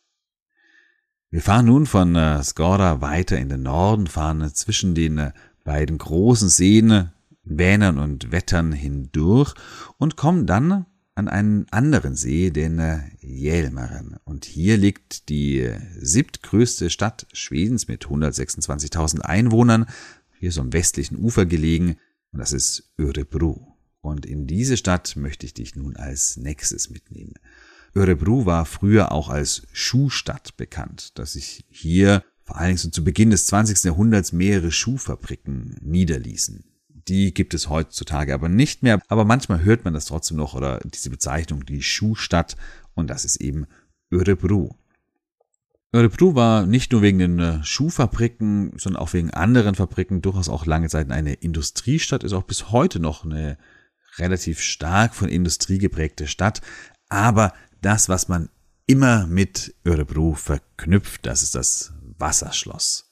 Wir 1.29 1.41
fahren 1.41 1.65
nun 1.65 1.87
von 1.87 2.15
äh, 2.15 2.43
Skora 2.43 3.01
weiter 3.01 3.39
in 3.39 3.49
den 3.49 3.63
Norden, 3.63 4.07
fahren 4.07 4.53
zwischen 4.53 4.93
den 4.93 5.17
äh, 5.17 5.31
beiden 5.63 5.97
großen 5.97 6.47
Seen, 6.47 7.09
Vänern 7.43 7.97
und 7.97 8.31
Wettern 8.31 8.71
hindurch 8.71 9.53
und 9.97 10.15
kommen 10.15 10.45
dann 10.45 10.85
an 11.15 11.27
einen 11.27 11.67
anderen 11.69 12.15
See, 12.15 12.49
den 12.49 12.79
äh, 12.79 13.01
Hjälmaren. 13.19 14.17
Und 14.23 14.45
hier 14.45 14.77
liegt 14.77 15.29
die 15.29 15.69
siebtgrößte 15.99 16.89
Stadt 16.89 17.27
Schwedens 17.33 17.87
mit 17.87 18.05
126.000 18.05 19.19
Einwohnern, 19.21 19.85
hier 20.39 20.51
so 20.51 20.61
am 20.61 20.73
westlichen 20.73 21.17
Ufer 21.17 21.45
gelegen, 21.45 21.97
und 22.31 22.39
das 22.39 22.51
ist 22.51 22.91
Örebro. 22.97 23.77
Und 24.01 24.25
in 24.25 24.47
diese 24.47 24.75
Stadt 24.75 25.15
möchte 25.15 25.45
ich 25.45 25.53
dich 25.53 25.75
nun 25.75 25.95
als 25.95 26.35
nächstes 26.35 26.89
mitnehmen. 26.89 27.35
Örebro 27.95 28.45
war 28.45 28.65
früher 28.65 29.11
auch 29.11 29.29
als 29.29 29.61
Schuhstadt 29.71 30.57
bekannt, 30.57 31.17
dass 31.19 31.33
sich 31.33 31.63
hier 31.69 32.23
vor 32.43 32.57
allen 32.57 32.69
Dingen 32.69 32.77
so 32.79 32.89
zu 32.89 33.03
Beginn 33.03 33.29
des 33.29 33.45
20. 33.45 33.83
Jahrhunderts 33.83 34.33
mehrere 34.33 34.71
Schuhfabriken 34.71 35.77
niederließen. 35.81 36.63
Die 37.07 37.33
gibt 37.33 37.53
es 37.53 37.69
heutzutage 37.69 38.33
aber 38.33 38.49
nicht 38.49 38.83
mehr, 38.83 39.01
aber 39.07 39.25
manchmal 39.25 39.63
hört 39.63 39.83
man 39.83 39.93
das 39.93 40.05
trotzdem 40.05 40.37
noch 40.37 40.53
oder 40.53 40.79
diese 40.85 41.09
Bezeichnung, 41.09 41.65
die 41.65 41.81
Schuhstadt, 41.81 42.55
und 42.95 43.09
das 43.09 43.25
ist 43.25 43.37
eben 43.37 43.65
Örebro. 44.11 44.77
Örebro 45.91 46.33
war 46.33 46.65
nicht 46.65 46.91
nur 46.91 47.01
wegen 47.01 47.19
den 47.19 47.39
äh, 47.39 47.63
Schuhfabriken, 47.63 48.73
sondern 48.77 49.01
auch 49.01 49.13
wegen 49.13 49.31
anderen 49.31 49.75
Fabriken 49.75 50.21
durchaus 50.21 50.49
auch 50.49 50.65
lange 50.65 50.89
Zeit 50.89 51.11
eine 51.11 51.33
Industriestadt, 51.33 52.23
ist 52.23 52.33
auch 52.33 52.43
bis 52.43 52.71
heute 52.71 52.99
noch 52.99 53.25
eine 53.25 53.57
relativ 54.17 54.59
stark 54.59 55.13
von 55.13 55.29
Industrie 55.29 55.77
geprägte 55.77 56.27
Stadt, 56.27 56.61
aber 57.09 57.53
das, 57.81 58.09
was 58.09 58.27
man 58.27 58.49
immer 58.87 59.27
mit 59.27 59.75
Örebro 59.85 60.33
verknüpft, 60.33 61.25
das 61.25 61.43
ist 61.43 61.55
das 61.55 61.93
Wasserschloss. 62.17 63.11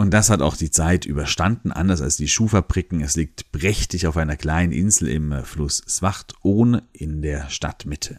Und 0.00 0.12
das 0.12 0.30
hat 0.30 0.40
auch 0.40 0.56
die 0.56 0.70
Zeit 0.70 1.04
überstanden, 1.04 1.72
anders 1.72 2.00
als 2.00 2.16
die 2.16 2.26
Schuhfabriken. 2.26 3.02
Es 3.02 3.16
liegt 3.16 3.52
prächtig 3.52 4.06
auf 4.06 4.16
einer 4.16 4.38
kleinen 4.38 4.72
Insel 4.72 5.08
im 5.08 5.44
Fluss 5.44 5.82
Svachton 5.86 6.80
in 6.94 7.20
der 7.20 7.50
Stadtmitte. 7.50 8.18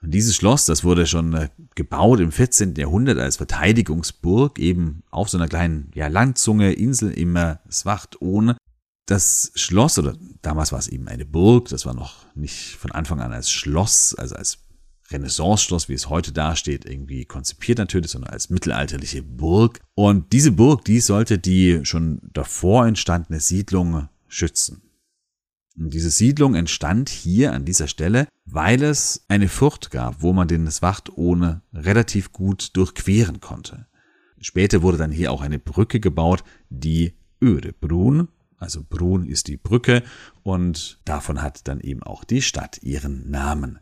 Und 0.00 0.12
dieses 0.12 0.34
Schloss, 0.34 0.64
das 0.64 0.84
wurde 0.84 1.06
schon 1.06 1.34
äh, 1.34 1.50
gebaut 1.74 2.20
im 2.20 2.32
14. 2.32 2.76
Jahrhundert 2.76 3.18
als 3.18 3.36
Verteidigungsburg, 3.36 4.58
eben 4.58 5.02
auf 5.10 5.28
so 5.28 5.36
einer 5.36 5.48
kleinen 5.48 5.90
ja, 5.94 6.06
Landzunge, 6.06 6.72
Insel 6.72 7.10
im 7.10 7.38
Svachton. 7.70 8.54
Das 9.04 9.52
Schloss, 9.54 9.98
oder 9.98 10.16
damals 10.40 10.72
war 10.72 10.78
es 10.78 10.88
eben 10.88 11.08
eine 11.08 11.26
Burg, 11.26 11.68
das 11.68 11.84
war 11.84 11.92
noch 11.92 12.24
nicht 12.34 12.76
von 12.76 12.90
Anfang 12.90 13.20
an 13.20 13.34
als 13.34 13.50
Schloss, 13.50 14.14
also 14.14 14.34
als 14.34 14.60
Renaissance-Schloss, 15.12 15.88
wie 15.88 15.94
es 15.94 16.08
heute 16.08 16.32
dasteht, 16.32 16.84
irgendwie 16.84 17.24
konzipiert 17.24 17.78
natürlich, 17.78 18.10
sondern 18.10 18.32
als 18.32 18.50
mittelalterliche 18.50 19.22
Burg. 19.22 19.80
Und 19.94 20.32
diese 20.32 20.52
Burg, 20.52 20.84
die 20.84 21.00
sollte 21.00 21.38
die 21.38 21.84
schon 21.84 22.20
davor 22.32 22.86
entstandene 22.86 23.40
Siedlung 23.40 24.08
schützen. 24.28 24.82
Und 25.76 25.94
diese 25.94 26.10
Siedlung 26.10 26.54
entstand 26.54 27.08
hier 27.08 27.52
an 27.52 27.64
dieser 27.64 27.88
Stelle, 27.88 28.26
weil 28.44 28.82
es 28.82 29.24
eine 29.28 29.48
Furt 29.48 29.90
gab, 29.90 30.22
wo 30.22 30.32
man 30.32 30.48
den 30.48 30.70
Swacht 30.70 31.16
ohne 31.16 31.62
relativ 31.72 32.32
gut 32.32 32.76
durchqueren 32.76 33.40
konnte. 33.40 33.86
Später 34.40 34.82
wurde 34.82 34.98
dann 34.98 35.12
hier 35.12 35.32
auch 35.32 35.40
eine 35.40 35.58
Brücke 35.58 36.00
gebaut, 36.00 36.44
die 36.68 37.14
Örebrun, 37.40 38.28
also 38.58 38.84
Brun 38.88 39.26
ist 39.26 39.48
die 39.48 39.56
Brücke 39.56 40.02
und 40.42 41.00
davon 41.04 41.42
hat 41.42 41.66
dann 41.66 41.80
eben 41.80 42.02
auch 42.02 42.22
die 42.24 42.42
Stadt 42.42 42.82
ihren 42.82 43.30
Namen. 43.30 43.80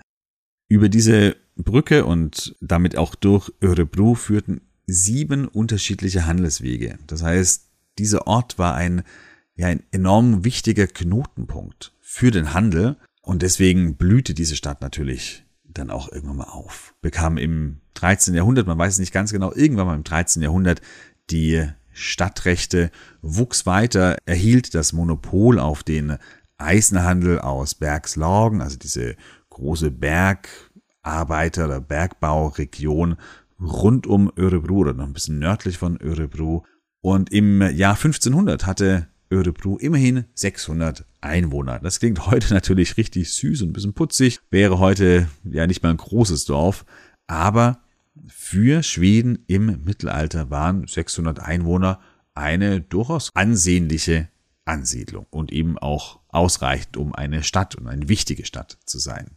Über 0.71 0.89
diese 0.89 1.37
Brücke 1.57 2.07
und 2.07 2.55
damit 2.61 2.97
auch 2.97 3.17
durch 3.17 3.53
Örebro 3.61 4.15
führten 4.15 4.61
sieben 4.87 5.49
unterschiedliche 5.49 6.27
Handelswege. 6.27 6.97
Das 7.09 7.25
heißt, 7.25 7.67
dieser 7.99 8.29
Ort 8.29 8.57
war 8.57 8.77
ein, 8.77 9.03
ja, 9.57 9.67
ein 9.67 9.83
enorm 9.91 10.45
wichtiger 10.45 10.87
Knotenpunkt 10.87 11.93
für 12.01 12.31
den 12.31 12.55
Handel 12.55 12.97
und 13.21 13.43
deswegen 13.43 13.97
blühte 13.97 14.33
diese 14.33 14.55
Stadt 14.55 14.81
natürlich 14.81 15.45
dann 15.65 15.91
auch 15.91 16.11
irgendwann 16.13 16.37
mal 16.37 16.45
auf. 16.45 16.95
Bekam 17.03 17.37
im 17.37 17.81
13. 17.95 18.35
Jahrhundert, 18.35 18.69
man 18.69 18.79
weiß 18.79 18.93
es 18.93 18.99
nicht 19.01 19.13
ganz 19.13 19.33
genau, 19.33 19.53
irgendwann 19.53 19.89
mal 19.89 19.97
im 19.97 20.05
13. 20.05 20.41
Jahrhundert 20.41 20.83
die 21.31 21.67
Stadtrechte, 21.91 22.93
wuchs 23.23 23.67
weiter, 23.67 24.19
erhielt 24.25 24.77
das 24.77 24.93
Monopol 24.93 25.59
auf 25.59 25.83
den 25.83 26.17
Eisenhandel 26.59 27.41
aus 27.41 27.75
Bergslagen, 27.75 28.61
also 28.61 28.77
diese 28.77 29.17
große 29.61 29.91
Bergarbeiter- 29.91 31.67
oder 31.67 31.81
Bergbauregion 31.81 33.17
rund 33.61 34.07
um 34.07 34.33
Örebro 34.37 34.79
oder 34.79 34.95
noch 34.95 35.05
ein 35.05 35.13
bisschen 35.13 35.39
nördlich 35.39 35.79
von 35.79 36.01
Örebro. 36.01 36.65
Und 37.03 37.33
im 37.33 37.61
Jahr 37.61 37.95
1500 37.95 38.67
hatte 38.67 39.09
Örebro 39.31 39.77
immerhin 39.79 40.25
600 40.35 41.05
Einwohner. 41.21 41.79
Das 41.79 42.01
klingt 42.01 42.27
heute 42.27 42.53
natürlich 42.55 42.97
richtig 42.97 43.33
süß 43.33 43.63
und 43.63 43.71
ein 43.71 43.73
bisschen 43.73 43.95
putzig, 43.95 44.41
wäre 44.51 44.79
heute 44.79 45.29
ja 45.45 45.67
nicht 45.67 45.83
mal 45.83 45.91
ein 45.91 45.97
großes 45.99 46.47
Dorf, 46.47 46.85
aber 47.27 47.81
für 48.27 48.83
Schweden 48.83 49.45
im 49.47 49.85
Mittelalter 49.85 50.51
waren 50.51 50.87
600 50.87 51.41
Einwohner 51.41 52.01
eine 52.35 52.81
durchaus 52.81 53.31
ansehnliche 53.35 54.29
Ansiedlung 54.65 55.27
und 55.31 55.53
eben 55.53 55.79
auch 55.79 56.21
ausreichend, 56.29 56.97
um 56.97 57.15
eine 57.15 57.43
Stadt 57.43 57.77
und 57.77 57.87
eine 57.87 58.09
wichtige 58.09 58.45
Stadt 58.45 58.79
zu 58.85 58.99
sein. 58.99 59.37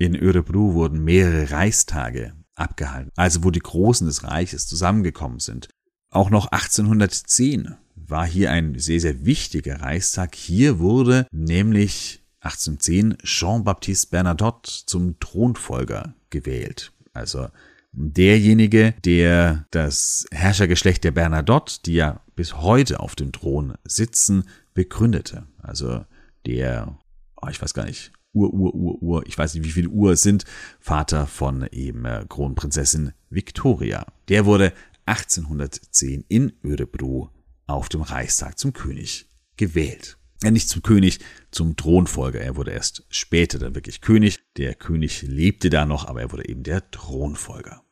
In 0.00 0.16
Örebro 0.16 0.72
wurden 0.72 1.04
mehrere 1.04 1.50
Reichstage 1.50 2.32
abgehalten, 2.54 3.10
also 3.16 3.44
wo 3.44 3.50
die 3.50 3.60
Großen 3.60 4.06
des 4.06 4.24
Reiches 4.24 4.66
zusammengekommen 4.66 5.40
sind. 5.40 5.68
Auch 6.08 6.30
noch 6.30 6.46
1810 6.46 7.74
war 7.96 8.26
hier 8.26 8.50
ein 8.50 8.78
sehr, 8.78 8.98
sehr 8.98 9.26
wichtiger 9.26 9.82
Reichstag. 9.82 10.34
Hier 10.34 10.78
wurde 10.78 11.26
nämlich 11.32 12.22
1810 12.40 13.18
Jean-Baptiste 13.24 14.08
Bernadotte 14.08 14.70
zum 14.86 15.20
Thronfolger 15.20 16.14
gewählt. 16.30 16.92
Also 17.12 17.48
derjenige, 17.92 18.94
der 19.04 19.66
das 19.70 20.24
Herrschergeschlecht 20.32 21.04
der 21.04 21.10
Bernadotte, 21.10 21.74
die 21.84 21.96
ja 21.96 22.22
bis 22.36 22.56
heute 22.56 23.00
auf 23.00 23.16
dem 23.16 23.32
Thron 23.32 23.74
sitzen, 23.84 24.44
begründete. 24.72 25.46
Also 25.58 26.06
der, 26.46 26.96
oh, 27.42 27.48
ich 27.50 27.60
weiß 27.60 27.74
gar 27.74 27.84
nicht, 27.84 28.12
Ur, 28.32 28.52
Ur, 28.52 28.74
Ur, 28.74 29.02
Ur, 29.02 29.26
ich 29.26 29.36
weiß 29.36 29.54
nicht, 29.54 29.64
wie 29.64 29.72
viele 29.72 29.88
Uhr 29.88 30.12
es 30.12 30.22
sind, 30.22 30.44
Vater 30.78 31.26
von 31.26 31.66
eben 31.72 32.04
äh, 32.04 32.24
Kronprinzessin 32.28 33.12
Victoria. 33.28 34.06
Der 34.28 34.46
wurde 34.46 34.72
1810 35.06 36.24
in 36.28 36.52
Örebro 36.64 37.30
auf 37.66 37.88
dem 37.88 38.02
Reichstag 38.02 38.58
zum 38.58 38.72
König 38.72 39.26
gewählt. 39.56 40.16
Ja, 40.42 40.50
nicht 40.50 40.68
zum 40.68 40.82
König, 40.82 41.18
zum 41.50 41.76
Thronfolger. 41.76 42.40
Er 42.40 42.56
wurde 42.56 42.70
erst 42.70 43.04
später 43.10 43.58
dann 43.58 43.74
wirklich 43.74 44.00
König. 44.00 44.38
Der 44.56 44.74
König 44.74 45.22
lebte 45.22 45.68
da 45.68 45.84
noch, 45.84 46.06
aber 46.06 46.22
er 46.22 46.32
wurde 46.32 46.48
eben 46.48 46.62
der 46.62 46.90
Thronfolger. 46.90 47.82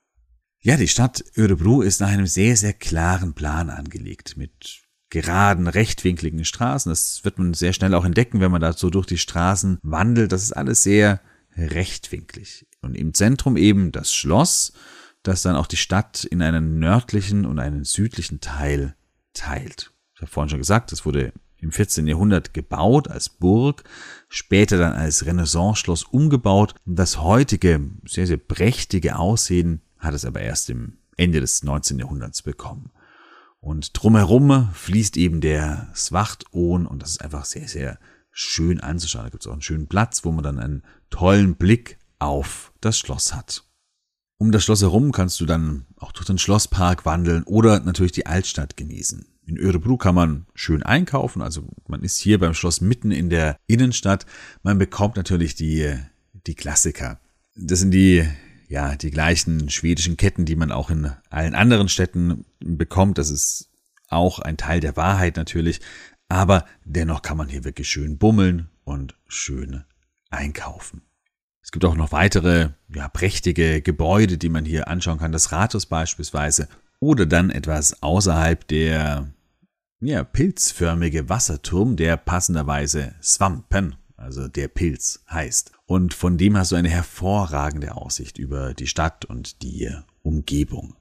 Ja, 0.60 0.76
die 0.76 0.88
Stadt 0.88 1.24
Örebro 1.36 1.82
ist 1.82 2.00
nach 2.00 2.08
einem 2.08 2.26
sehr, 2.26 2.56
sehr 2.56 2.72
klaren 2.72 3.34
Plan 3.34 3.70
angelegt 3.70 4.36
mit 4.36 4.82
geraden, 5.10 5.68
rechtwinkligen 5.68 6.44
Straßen. 6.44 6.90
Das 6.90 7.24
wird 7.24 7.38
man 7.38 7.54
sehr 7.54 7.72
schnell 7.72 7.94
auch 7.94 8.04
entdecken, 8.04 8.40
wenn 8.40 8.50
man 8.50 8.60
da 8.60 8.72
so 8.72 8.90
durch 8.90 9.06
die 9.06 9.18
Straßen 9.18 9.78
wandelt. 9.82 10.32
Das 10.32 10.42
ist 10.42 10.52
alles 10.52 10.82
sehr 10.82 11.20
rechtwinklig. 11.56 12.66
Und 12.80 12.94
im 12.94 13.14
Zentrum 13.14 13.56
eben 13.56 13.92
das 13.92 14.12
Schloss, 14.12 14.72
das 15.22 15.42
dann 15.42 15.56
auch 15.56 15.66
die 15.66 15.76
Stadt 15.76 16.24
in 16.24 16.42
einen 16.42 16.78
nördlichen 16.78 17.44
und 17.44 17.58
einen 17.58 17.84
südlichen 17.84 18.40
Teil 18.40 18.94
teilt. 19.32 19.92
Ich 20.14 20.20
habe 20.20 20.30
vorhin 20.30 20.50
schon 20.50 20.58
gesagt, 20.58 20.92
das 20.92 21.04
wurde 21.04 21.32
im 21.60 21.72
14. 21.72 22.06
Jahrhundert 22.06 22.54
gebaut 22.54 23.08
als 23.08 23.28
Burg, 23.28 23.84
später 24.28 24.78
dann 24.78 24.92
als 24.92 25.26
Renaissance-Schloss 25.26 26.04
umgebaut. 26.04 26.74
Das 26.84 27.20
heutige, 27.20 27.80
sehr, 28.06 28.26
sehr 28.26 28.36
prächtige 28.36 29.16
Aussehen 29.16 29.82
hat 29.98 30.14
es 30.14 30.24
aber 30.24 30.40
erst 30.40 30.70
im 30.70 30.98
Ende 31.16 31.40
des 31.40 31.64
19. 31.64 31.98
Jahrhunderts 31.98 32.42
bekommen. 32.42 32.90
Und 33.60 33.90
drumherum 33.92 34.70
fließt 34.72 35.16
eben 35.16 35.40
der 35.40 35.88
Swachtohn 35.94 36.86
und 36.86 37.02
das 37.02 37.10
ist 37.10 37.22
einfach 37.22 37.44
sehr, 37.44 37.68
sehr 37.68 37.98
schön 38.30 38.80
anzuschauen. 38.80 39.24
Da 39.24 39.30
gibt 39.30 39.42
es 39.42 39.48
auch 39.48 39.52
einen 39.52 39.62
schönen 39.62 39.88
Platz, 39.88 40.24
wo 40.24 40.32
man 40.32 40.44
dann 40.44 40.58
einen 40.58 40.82
tollen 41.10 41.56
Blick 41.56 41.98
auf 42.18 42.72
das 42.80 42.98
Schloss 42.98 43.34
hat. 43.34 43.64
Um 44.40 44.52
das 44.52 44.62
Schloss 44.64 44.82
herum 44.82 45.10
kannst 45.10 45.40
du 45.40 45.46
dann 45.46 45.86
auch 45.96 46.12
durch 46.12 46.26
den 46.26 46.38
Schlosspark 46.38 47.04
wandeln 47.04 47.42
oder 47.42 47.80
natürlich 47.80 48.12
die 48.12 48.26
Altstadt 48.26 48.76
genießen. 48.76 49.26
In 49.44 49.58
Örebro 49.58 49.96
kann 49.96 50.14
man 50.14 50.46
schön 50.54 50.82
einkaufen, 50.82 51.42
also 51.42 51.64
man 51.88 52.02
ist 52.02 52.18
hier 52.18 52.38
beim 52.38 52.54
Schloss 52.54 52.80
mitten 52.80 53.10
in 53.10 53.30
der 53.30 53.56
Innenstadt. 53.66 54.26
Man 54.62 54.78
bekommt 54.78 55.16
natürlich 55.16 55.54
die, 55.56 55.96
die 56.46 56.54
Klassiker. 56.54 57.18
Das 57.56 57.80
sind 57.80 57.90
die, 57.90 58.28
ja, 58.68 58.96
die 58.96 59.10
gleichen 59.10 59.70
schwedischen 59.70 60.16
Ketten, 60.16 60.44
die 60.44 60.56
man 60.56 60.70
auch 60.70 60.90
in 60.90 61.10
allen 61.30 61.54
anderen 61.54 61.88
Städten 61.88 62.44
bekommt. 62.60 63.18
Das 63.18 63.30
ist 63.30 63.70
auch 64.08 64.38
ein 64.38 64.56
Teil 64.56 64.80
der 64.80 64.96
Wahrheit 64.96 65.36
natürlich. 65.36 65.80
Aber 66.28 66.66
dennoch 66.84 67.22
kann 67.22 67.38
man 67.38 67.48
hier 67.48 67.64
wirklich 67.64 67.88
schön 67.88 68.18
bummeln 68.18 68.68
und 68.84 69.16
schön 69.26 69.84
einkaufen. 70.30 71.02
Es 71.62 71.72
gibt 71.72 71.84
auch 71.84 71.96
noch 71.96 72.12
weitere, 72.12 72.70
ja, 72.94 73.08
prächtige 73.08 73.82
Gebäude, 73.82 74.38
die 74.38 74.48
man 74.48 74.64
hier 74.64 74.88
anschauen 74.88 75.18
kann. 75.18 75.32
Das 75.32 75.52
Rathaus 75.52 75.86
beispielsweise. 75.86 76.68
Oder 77.00 77.26
dann 77.26 77.50
etwas 77.50 78.02
außerhalb 78.02 78.66
der 78.68 79.32
ja, 80.00 80.24
pilzförmige 80.24 81.28
Wasserturm, 81.28 81.96
der 81.96 82.16
passenderweise 82.16 83.14
Swampen, 83.22 83.96
also 84.18 84.48
der 84.48 84.68
Pilz 84.68 85.24
heißt. 85.30 85.72
Und 85.86 86.12
von 86.12 86.36
dem 86.36 86.56
hast 86.56 86.72
du 86.72 86.76
eine 86.76 86.90
hervorragende 86.90 87.94
Aussicht 87.94 88.38
über 88.38 88.74
die 88.74 88.86
Stadt 88.86 89.24
und 89.24 89.62
die 89.62 89.90
Umgebung. 90.22 90.96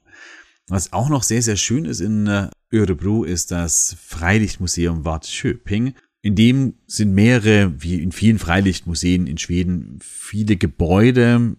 Was 0.68 0.92
auch 0.92 1.08
noch 1.08 1.22
sehr, 1.22 1.42
sehr 1.42 1.56
schön 1.56 1.84
ist 1.84 2.00
in 2.00 2.26
äh, 2.26 2.48
Örebro 2.72 3.24
ist 3.24 3.50
das 3.50 3.96
Freilichtmuseum 4.00 5.02
Schöping. 5.24 5.94
In 6.20 6.34
dem 6.34 6.74
sind 6.86 7.14
mehrere, 7.14 7.80
wie 7.82 8.02
in 8.02 8.12
vielen 8.12 8.38
Freilichtmuseen 8.38 9.26
in 9.26 9.38
Schweden, 9.38 9.98
viele 10.02 10.56
Gebäude 10.56 11.56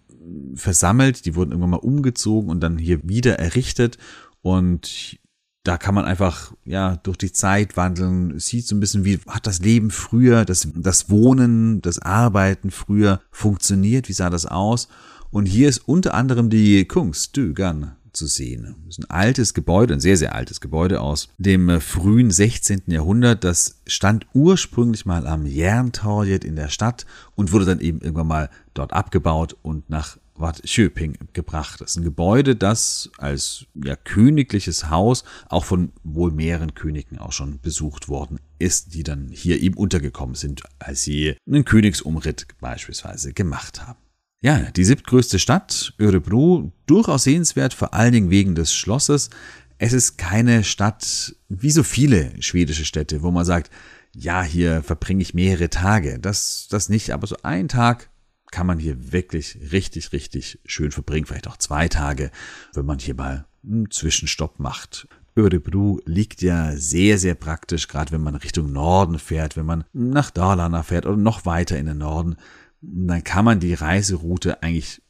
versammelt. 0.54 1.24
Die 1.26 1.34
wurden 1.34 1.50
irgendwann 1.50 1.70
mal 1.70 1.76
umgezogen 1.78 2.50
und 2.50 2.60
dann 2.60 2.78
hier 2.78 3.00
wieder 3.08 3.38
errichtet. 3.38 3.98
Und 4.42 5.18
da 5.62 5.76
kann 5.76 5.94
man 5.94 6.06
einfach 6.06 6.52
ja 6.64 6.96
durch 6.96 7.18
die 7.18 7.32
Zeit 7.32 7.76
wandeln, 7.76 8.38
sieht 8.38 8.66
so 8.66 8.74
ein 8.74 8.80
bisschen 8.80 9.04
wie 9.04 9.20
hat 9.26 9.46
das 9.46 9.60
Leben 9.60 9.90
früher, 9.90 10.44
das 10.44 10.68
das 10.74 11.10
Wohnen, 11.10 11.82
das 11.82 11.98
Arbeiten 11.98 12.70
früher 12.70 13.20
funktioniert, 13.30 14.08
wie 14.08 14.14
sah 14.14 14.30
das 14.30 14.46
aus? 14.46 14.88
Und 15.30 15.46
hier 15.46 15.68
ist 15.68 15.86
unter 15.86 16.14
anderem 16.14 16.50
die 16.50 16.86
Kungstügern 16.86 17.92
zu 18.12 18.26
sehen. 18.26 18.74
Das 18.86 18.98
ist 18.98 19.04
ein 19.04 19.10
altes 19.10 19.54
Gebäude, 19.54 19.94
ein 19.94 20.00
sehr, 20.00 20.16
sehr 20.16 20.34
altes 20.34 20.60
Gebäude 20.60 21.00
aus 21.00 21.28
dem 21.38 21.80
frühen 21.80 22.30
16. 22.30 22.82
Jahrhundert. 22.86 23.44
Das 23.44 23.80
stand 23.86 24.26
ursprünglich 24.34 25.06
mal 25.06 25.26
am 25.26 25.46
Jerntorget 25.46 26.44
in 26.44 26.56
der 26.56 26.68
Stadt 26.68 27.06
und 27.36 27.52
wurde 27.52 27.66
dann 27.66 27.80
eben 27.80 28.00
irgendwann 28.00 28.26
mal 28.26 28.50
dort 28.74 28.92
abgebaut 28.92 29.56
und 29.62 29.88
nach 29.88 30.16
Bad 30.40 30.62
Schöping 30.68 31.16
gebracht. 31.32 31.80
Das 31.80 31.92
ist 31.92 31.96
ein 31.96 32.04
Gebäude, 32.04 32.56
das 32.56 33.10
als 33.18 33.66
ja, 33.74 33.94
königliches 33.94 34.90
Haus 34.90 35.24
auch 35.48 35.64
von 35.64 35.92
wohl 36.02 36.32
mehreren 36.32 36.74
Königen 36.74 37.18
auch 37.18 37.32
schon 37.32 37.60
besucht 37.60 38.08
worden 38.08 38.40
ist, 38.58 38.94
die 38.94 39.02
dann 39.02 39.28
hier 39.30 39.60
eben 39.60 39.76
untergekommen 39.76 40.34
sind, 40.34 40.62
als 40.78 41.02
sie 41.02 41.36
einen 41.46 41.64
Königsumritt 41.64 42.46
beispielsweise 42.60 43.32
gemacht 43.32 43.86
haben. 43.86 43.98
Ja, 44.42 44.58
die 44.70 44.84
siebtgrößte 44.84 45.38
Stadt, 45.38 45.92
Örebro, 45.98 46.72
durchaus 46.86 47.24
sehenswert, 47.24 47.74
vor 47.74 47.92
allen 47.92 48.12
Dingen 48.12 48.30
wegen 48.30 48.54
des 48.54 48.74
Schlosses. 48.74 49.28
Es 49.76 49.92
ist 49.92 50.16
keine 50.18 50.64
Stadt 50.64 51.34
wie 51.48 51.70
so 51.70 51.82
viele 51.82 52.32
schwedische 52.42 52.84
Städte, 52.84 53.22
wo 53.22 53.30
man 53.30 53.44
sagt, 53.44 53.70
ja, 54.14 54.42
hier 54.42 54.82
verbringe 54.82 55.22
ich 55.22 55.34
mehrere 55.34 55.70
Tage. 55.70 56.18
Das, 56.18 56.66
das 56.70 56.88
nicht, 56.88 57.10
aber 57.10 57.26
so 57.26 57.36
ein 57.42 57.68
Tag 57.68 58.09
kann 58.50 58.66
man 58.66 58.78
hier 58.78 59.12
wirklich 59.12 59.58
richtig, 59.72 60.12
richtig 60.12 60.60
schön 60.64 60.90
verbringen. 60.90 61.26
Vielleicht 61.26 61.48
auch 61.48 61.56
zwei 61.56 61.88
Tage, 61.88 62.30
wenn 62.74 62.86
man 62.86 62.98
hier 62.98 63.14
mal 63.14 63.46
einen 63.64 63.90
Zwischenstopp 63.90 64.58
macht. 64.58 65.08
Örebro 65.36 66.00
liegt 66.04 66.42
ja 66.42 66.76
sehr, 66.76 67.18
sehr 67.18 67.34
praktisch, 67.34 67.88
gerade 67.88 68.12
wenn 68.12 68.22
man 68.22 68.34
Richtung 68.34 68.72
Norden 68.72 69.18
fährt, 69.18 69.56
wenn 69.56 69.66
man 69.66 69.84
nach 69.92 70.30
Dalarna 70.30 70.82
fährt 70.82 71.06
oder 71.06 71.16
noch 71.16 71.46
weiter 71.46 71.78
in 71.78 71.86
den 71.86 71.98
Norden. 71.98 72.36
Dann 72.80 73.22
kann 73.24 73.44
man 73.44 73.60
die 73.60 73.74
Reiseroute 73.74 74.62
eigentlich 74.62 75.02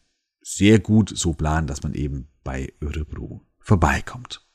sehr 0.42 0.79
gut 0.79 1.12
so 1.14 1.33
planen, 1.33 1.66
dass 1.66 1.83
man 1.83 1.94
eben 1.94 2.29
bei 2.42 2.72
Örebro 2.83 3.46
vorbeikommt. 3.61 4.46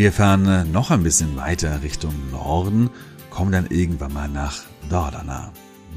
Wir 0.00 0.12
fahren 0.12 0.46
äh, 0.46 0.64
noch 0.64 0.90
ein 0.90 1.02
bisschen 1.02 1.36
weiter 1.36 1.82
Richtung 1.82 2.14
Norden, 2.30 2.88
kommen 3.28 3.52
dann 3.52 3.66
irgendwann 3.66 4.14
mal 4.14 4.30
nach 4.30 4.62
Dalarna. 4.88 5.52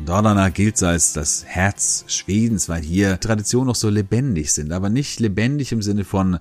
Dalarna 0.05 0.49
gilt 0.49 0.83
als 0.83 1.13
das 1.13 1.45
Herz 1.45 2.03
Schwedens, 2.07 2.67
weil 2.67 2.81
hier 2.81 3.17
Traditionen 3.21 3.67
noch 3.67 3.77
so 3.77 3.87
lebendig 3.87 4.51
sind, 4.51 4.73
aber 4.73 4.89
nicht 4.89 5.21
lebendig 5.21 5.71
im 5.71 5.81
Sinne 5.81 6.03
von 6.03 6.39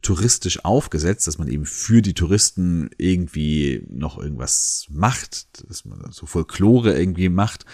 touristisch 0.00 0.64
aufgesetzt, 0.64 1.26
dass 1.26 1.38
man 1.38 1.48
eben 1.48 1.66
für 1.66 2.02
die 2.02 2.14
Touristen 2.14 2.88
irgendwie 2.98 3.84
noch 3.90 4.16
irgendwas 4.16 4.86
macht, 4.88 5.68
dass 5.68 5.86
man 5.86 6.12
so 6.12 6.26
Folklore 6.26 6.96
irgendwie 6.96 7.30
macht, 7.30 7.64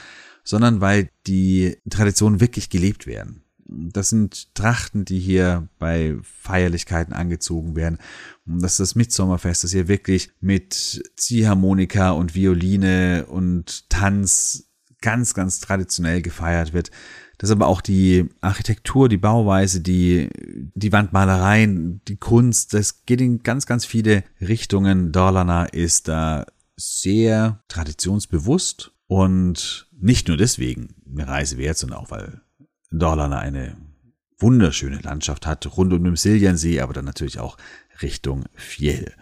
sondern 0.42 0.80
weil 0.80 1.10
die 1.26 1.76
Traditionen 1.90 2.40
wirklich 2.40 2.70
gelebt 2.70 3.06
werden. 3.06 3.41
Das 3.92 4.10
sind 4.10 4.54
Trachten, 4.54 5.04
die 5.04 5.18
hier 5.18 5.68
bei 5.78 6.16
Feierlichkeiten 6.22 7.12
angezogen 7.12 7.76
werden. 7.76 7.98
Und 8.46 8.62
das 8.62 8.72
ist 8.72 8.80
das 8.80 8.94
Mitsommerfest, 8.94 9.64
das 9.64 9.72
hier 9.72 9.88
wirklich 9.88 10.30
mit 10.40 11.02
Ziehharmonika 11.16 12.10
und 12.10 12.34
Violine 12.34 13.26
und 13.26 13.88
Tanz 13.90 14.68
ganz, 15.00 15.34
ganz 15.34 15.60
traditionell 15.60 16.22
gefeiert 16.22 16.72
wird. 16.72 16.90
Das 17.38 17.50
ist 17.50 17.56
aber 17.56 17.66
auch 17.66 17.80
die 17.80 18.28
Architektur, 18.40 19.08
die 19.08 19.16
Bauweise, 19.16 19.80
die, 19.80 20.28
die 20.74 20.92
Wandmalereien, 20.92 22.00
die 22.06 22.16
Kunst, 22.16 22.72
das 22.72 23.04
geht 23.04 23.20
in 23.20 23.42
ganz, 23.42 23.66
ganz 23.66 23.84
viele 23.84 24.22
Richtungen. 24.40 25.10
Dalarna 25.10 25.64
ist 25.64 26.06
da 26.06 26.46
sehr 26.76 27.60
traditionsbewusst 27.66 28.92
und 29.08 29.88
nicht 29.90 30.28
nur 30.28 30.36
deswegen 30.36 30.94
eine 31.10 31.26
Reise 31.26 31.58
wert, 31.58 31.78
sondern 31.78 31.98
auch 31.98 32.10
weil 32.10 32.42
Dalarna 32.92 33.38
eine 33.38 33.76
wunderschöne 34.38 34.98
Landschaft 35.00 35.46
hat, 35.46 35.76
rund 35.76 35.92
um 35.92 36.04
den 36.04 36.16
Siljansee, 36.16 36.80
aber 36.80 36.92
dann 36.92 37.04
natürlich 37.04 37.38
auch 37.38 37.56
Richtung 38.02 38.44
Fjell. 38.54 39.14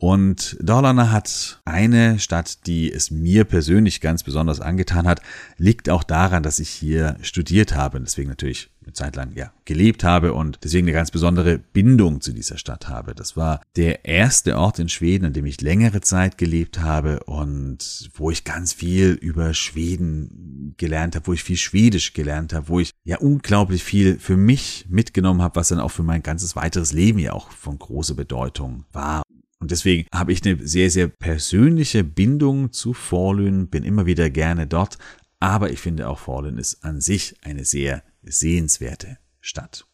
Und 0.00 0.56
Dalarna 0.60 1.10
hat 1.10 1.60
eine 1.66 2.18
Stadt, 2.18 2.66
die 2.66 2.90
es 2.90 3.10
mir 3.10 3.44
persönlich 3.44 4.00
ganz 4.00 4.22
besonders 4.22 4.58
angetan 4.58 5.06
hat, 5.06 5.20
liegt 5.58 5.90
auch 5.90 6.04
daran, 6.04 6.42
dass 6.42 6.58
ich 6.58 6.70
hier 6.70 7.18
studiert 7.20 7.76
habe, 7.76 8.00
deswegen 8.00 8.30
natürlich 8.30 8.70
eine 8.82 8.94
Zeit 8.94 9.14
lang 9.14 9.32
ja 9.36 9.52
gelebt 9.66 10.02
habe 10.02 10.32
und 10.32 10.58
deswegen 10.64 10.86
eine 10.86 10.94
ganz 10.94 11.10
besondere 11.10 11.58
Bindung 11.58 12.22
zu 12.22 12.32
dieser 12.32 12.56
Stadt 12.56 12.88
habe. 12.88 13.14
Das 13.14 13.36
war 13.36 13.60
der 13.76 14.06
erste 14.06 14.56
Ort 14.56 14.78
in 14.78 14.88
Schweden, 14.88 15.26
an 15.26 15.32
dem 15.34 15.44
ich 15.44 15.60
längere 15.60 16.00
Zeit 16.00 16.38
gelebt 16.38 16.80
habe 16.80 17.22
und 17.24 18.08
wo 18.14 18.30
ich 18.30 18.44
ganz 18.44 18.72
viel 18.72 19.10
über 19.10 19.52
Schweden 19.52 20.74
gelernt 20.78 21.14
habe, 21.14 21.26
wo 21.26 21.34
ich 21.34 21.44
viel 21.44 21.58
Schwedisch 21.58 22.14
gelernt 22.14 22.54
habe, 22.54 22.68
wo 22.68 22.80
ich 22.80 22.92
ja 23.04 23.18
unglaublich 23.18 23.84
viel 23.84 24.18
für 24.18 24.38
mich 24.38 24.86
mitgenommen 24.88 25.42
habe, 25.42 25.56
was 25.56 25.68
dann 25.68 25.78
auch 25.78 25.90
für 25.90 26.04
mein 26.04 26.22
ganzes 26.22 26.56
weiteres 26.56 26.94
Leben 26.94 27.18
ja 27.18 27.34
auch 27.34 27.50
von 27.50 27.78
großer 27.78 28.14
Bedeutung 28.14 28.86
war. 28.92 29.22
Und 29.60 29.70
deswegen 29.70 30.08
habe 30.12 30.32
ich 30.32 30.44
eine 30.44 30.66
sehr, 30.66 30.90
sehr 30.90 31.08
persönliche 31.08 32.02
Bindung 32.02 32.72
zu 32.72 32.94
Forlün, 32.94 33.68
bin 33.68 33.84
immer 33.84 34.06
wieder 34.06 34.30
gerne 34.30 34.66
dort, 34.66 34.98
aber 35.38 35.70
ich 35.70 35.80
finde 35.80 36.08
auch 36.08 36.18
Forlün 36.18 36.58
ist 36.58 36.82
an 36.82 37.00
sich 37.00 37.36
eine 37.42 37.64
sehr 37.64 38.02
sehenswerte 38.22 39.18
Stadt. 39.40 39.86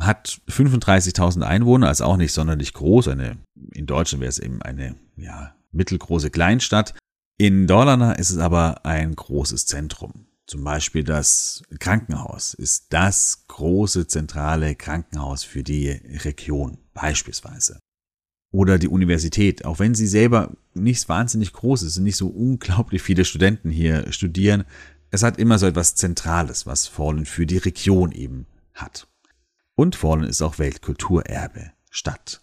Hat 0.00 0.40
35.000 0.48 1.42
Einwohner, 1.42 1.90
ist 1.90 2.00
auch 2.00 2.16
nicht 2.16 2.32
sonderlich 2.32 2.72
groß. 2.72 3.08
Eine, 3.08 3.38
in 3.72 3.86
Deutschland 3.86 4.20
wäre 4.20 4.30
es 4.30 4.40
eben 4.40 4.60
eine 4.62 4.96
ja, 5.16 5.54
mittelgroße 5.70 6.30
Kleinstadt. 6.30 6.94
In 7.38 7.68
Dalarna 7.68 8.12
ist 8.12 8.30
es 8.30 8.38
aber 8.38 8.84
ein 8.84 9.14
großes 9.14 9.66
Zentrum. 9.66 10.26
Zum 10.46 10.64
Beispiel 10.64 11.04
das 11.04 11.62
Krankenhaus 11.78 12.54
ist 12.54 12.92
das 12.92 13.46
große 13.46 14.08
zentrale 14.08 14.74
Krankenhaus 14.74 15.44
für 15.44 15.62
die 15.62 15.90
Region 15.90 16.78
beispielsweise 16.92 17.78
oder 18.54 18.78
die 18.78 18.86
Universität, 18.86 19.64
auch 19.64 19.80
wenn 19.80 19.96
sie 19.96 20.06
selber 20.06 20.52
nicht 20.74 21.08
wahnsinnig 21.08 21.52
groß 21.52 21.82
ist, 21.82 21.94
sind 21.94 22.04
nicht 22.04 22.16
so 22.16 22.28
unglaublich 22.28 23.02
viele 23.02 23.24
Studenten 23.24 23.68
hier 23.68 24.12
studieren, 24.12 24.62
es 25.10 25.24
hat 25.24 25.38
immer 25.38 25.58
so 25.58 25.66
etwas 25.66 25.96
Zentrales, 25.96 26.64
was 26.64 26.86
Fallen 26.86 27.26
für 27.26 27.46
die 27.46 27.56
Region 27.56 28.12
eben 28.12 28.46
hat. 28.72 29.08
Und 29.74 29.96
Fallen 29.96 30.22
ist 30.22 30.40
auch 30.40 30.60
Weltkulturerbe, 30.60 31.72
Stadt. 31.90 32.42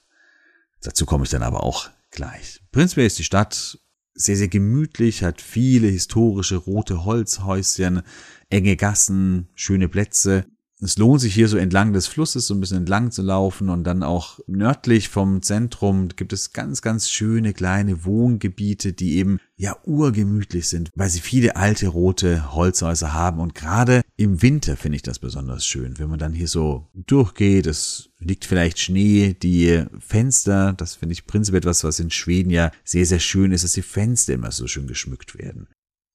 Dazu 0.82 1.06
komme 1.06 1.24
ich 1.24 1.30
dann 1.30 1.44
aber 1.44 1.64
auch 1.64 1.90
gleich. 2.12 2.60
Prinzipiell 2.74 3.08
ist 3.08 3.20
die 3.20 3.24
Stadt 3.24 3.80
sehr, 4.14 4.36
sehr 4.36 4.50
gemütlich, 4.50 5.24
hat 5.24 5.40
viele 5.40 5.88
historische 5.88 6.58
rote 6.58 7.06
Holzhäuschen, 7.06 8.02
enge 8.50 8.76
Gassen, 8.76 9.48
schöne 9.56 9.88
Plätze 9.88 10.46
es 10.84 10.98
lohnt 10.98 11.22
sich 11.22 11.36
hier 11.36 11.48
so 11.48 11.58
entlang 11.58 11.94
des 11.94 12.08
Flusses 12.08 12.48
so 12.48 12.56
ein 12.56 12.60
bisschen 12.60 12.78
entlang 12.78 13.12
zu 13.12 13.22
laufen 13.22 13.70
und 13.70 13.84
dann 13.84 14.02
auch 14.02 14.40
nördlich 14.48 15.10
vom 15.10 15.44
Zentrum 15.44 16.10
gibt 16.10 16.34
es 16.34 16.54
ganz, 16.54 16.82
ganz 16.82 17.10
schöne 17.10 17.54
kleine 17.54 18.04
Wohngebiete, 18.04 18.92
die 18.92 19.18
eben 19.18 19.40
ja 19.58 19.78
urgemütlich 19.86 20.68
sind, 20.70 20.90
weil 20.96 21.10
sie 21.10 21.20
viele 21.20 21.56
alte 21.56 21.88
rote 21.88 22.54
Holzhäuser 22.54 23.14
haben 23.14 23.40
und 23.40 23.54
gerade 23.54 24.02
im 24.18 24.42
Winter 24.42 24.76
finde 24.76 24.96
ich 24.96 25.04
das 25.04 25.20
besonders 25.20 25.66
schön, 25.66 26.00
wenn 26.00 26.10
man 26.10 26.20
dann 26.20 26.34
hier 26.34 26.48
so 26.48 26.88
durchgeht, 26.94 27.68
es 27.68 28.10
liegt 28.18 28.46
vielleicht 28.46 28.80
Schnee, 28.80 29.36
die 29.40 29.86
Fenster, 30.00 30.74
das 30.74 30.96
finde 30.96 31.14
ich 31.14 31.28
prinzipiell 31.28 31.60
etwas, 31.60 31.84
was 31.84 32.00
in 32.00 32.10
Schweden 32.10 32.50
ja 32.50 32.72
sehr, 32.84 33.06
sehr 33.06 33.20
schön 33.20 33.52
ist, 33.52 33.64
dass 33.64 33.74
die 33.74 33.84
Fenster 33.84 34.34
immer 34.34 34.52
so 34.52 34.66
schön 34.66 34.88
geschmückt 34.88 35.38
werden. 35.38 35.68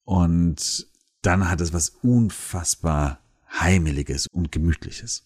Und 0.03 0.87
dann 1.21 1.49
hat 1.49 1.61
es 1.61 1.73
was 1.73 1.89
unfassbar 1.89 3.19
Heimeliges 3.51 4.27
und 4.27 4.51
Gemütliches. 4.51 5.23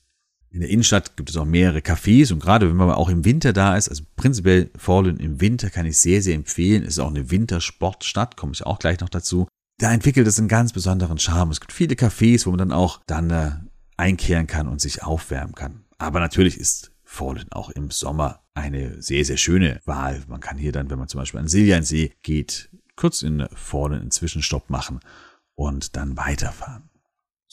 In 0.49 0.60
der 0.60 0.69
Innenstadt 0.69 1.15
gibt 1.15 1.29
es 1.29 1.38
auch 1.38 1.45
mehrere 1.45 1.79
Cafés 1.79 2.34
und 2.34 2.39
gerade 2.39 2.69
wenn 2.69 2.75
man 2.75 2.89
auch 2.91 3.07
im 3.07 3.23
Winter 3.23 3.53
da 3.53 3.77
ist, 3.77 3.88
also 3.88 4.03
prinzipiell 4.17 4.69
Fallen 4.75 5.17
im 5.17 5.39
Winter 5.39 5.69
kann 5.69 5.86
ich 5.86 5.97
sehr, 5.97 6.21
sehr 6.21 6.36
empfehlen. 6.36 6.84
Es 6.84 6.89
ist 6.89 6.99
auch 6.99 7.10
eine 7.10 7.31
Wintersportstadt, 7.31 8.36
komme 8.36 8.51
ich 8.51 8.65
auch 8.65 8.77
gleich 8.77 8.99
noch 8.99 9.07
dazu. 9.07 9.47
Da 9.77 9.93
entwickelt 9.93 10.27
es 10.27 10.38
einen 10.38 10.49
ganz 10.49 10.73
besonderen 10.73 11.17
Charme. 11.17 11.51
Es 11.51 11.62
gibt 11.62 11.71
viele 11.71 11.95
Cafés, 11.95 12.45
wo 12.45 12.51
man 12.51 12.60
dann 12.60 12.71
auch 12.73 13.01
dann 13.07 13.29
äh, 13.29 13.51
einkehren 13.95 14.45
kann 14.45 14.67
und 14.67 14.81
sich 14.81 15.03
aufwärmen 15.03 15.55
kann. 15.55 15.86
Aber 15.97 16.19
natürlich 16.19 16.57
ist 16.57 16.91
Fallen 17.03 17.51
auch 17.51 17.69
im 17.69 17.89
Sommer 17.89 18.41
eine 18.53 19.01
sehr, 19.01 19.23
sehr 19.23 19.38
schöne 19.38 19.79
Wahl. 19.86 20.21
Man 20.27 20.41
kann 20.41 20.57
hier 20.57 20.71
dann, 20.73 20.89
wenn 20.89 20.99
man 20.99 21.07
zum 21.07 21.19
Beispiel 21.19 21.39
an 21.39 21.47
Siljansee 21.47 22.12
geht, 22.23 22.69
kurz 22.95 23.21
in 23.21 23.47
Fallen 23.53 24.01
einen 24.01 24.12
Zwischenstopp 24.12 24.69
machen 24.69 24.99
und 25.55 25.95
dann 25.95 26.17
weiterfahren. 26.17 26.90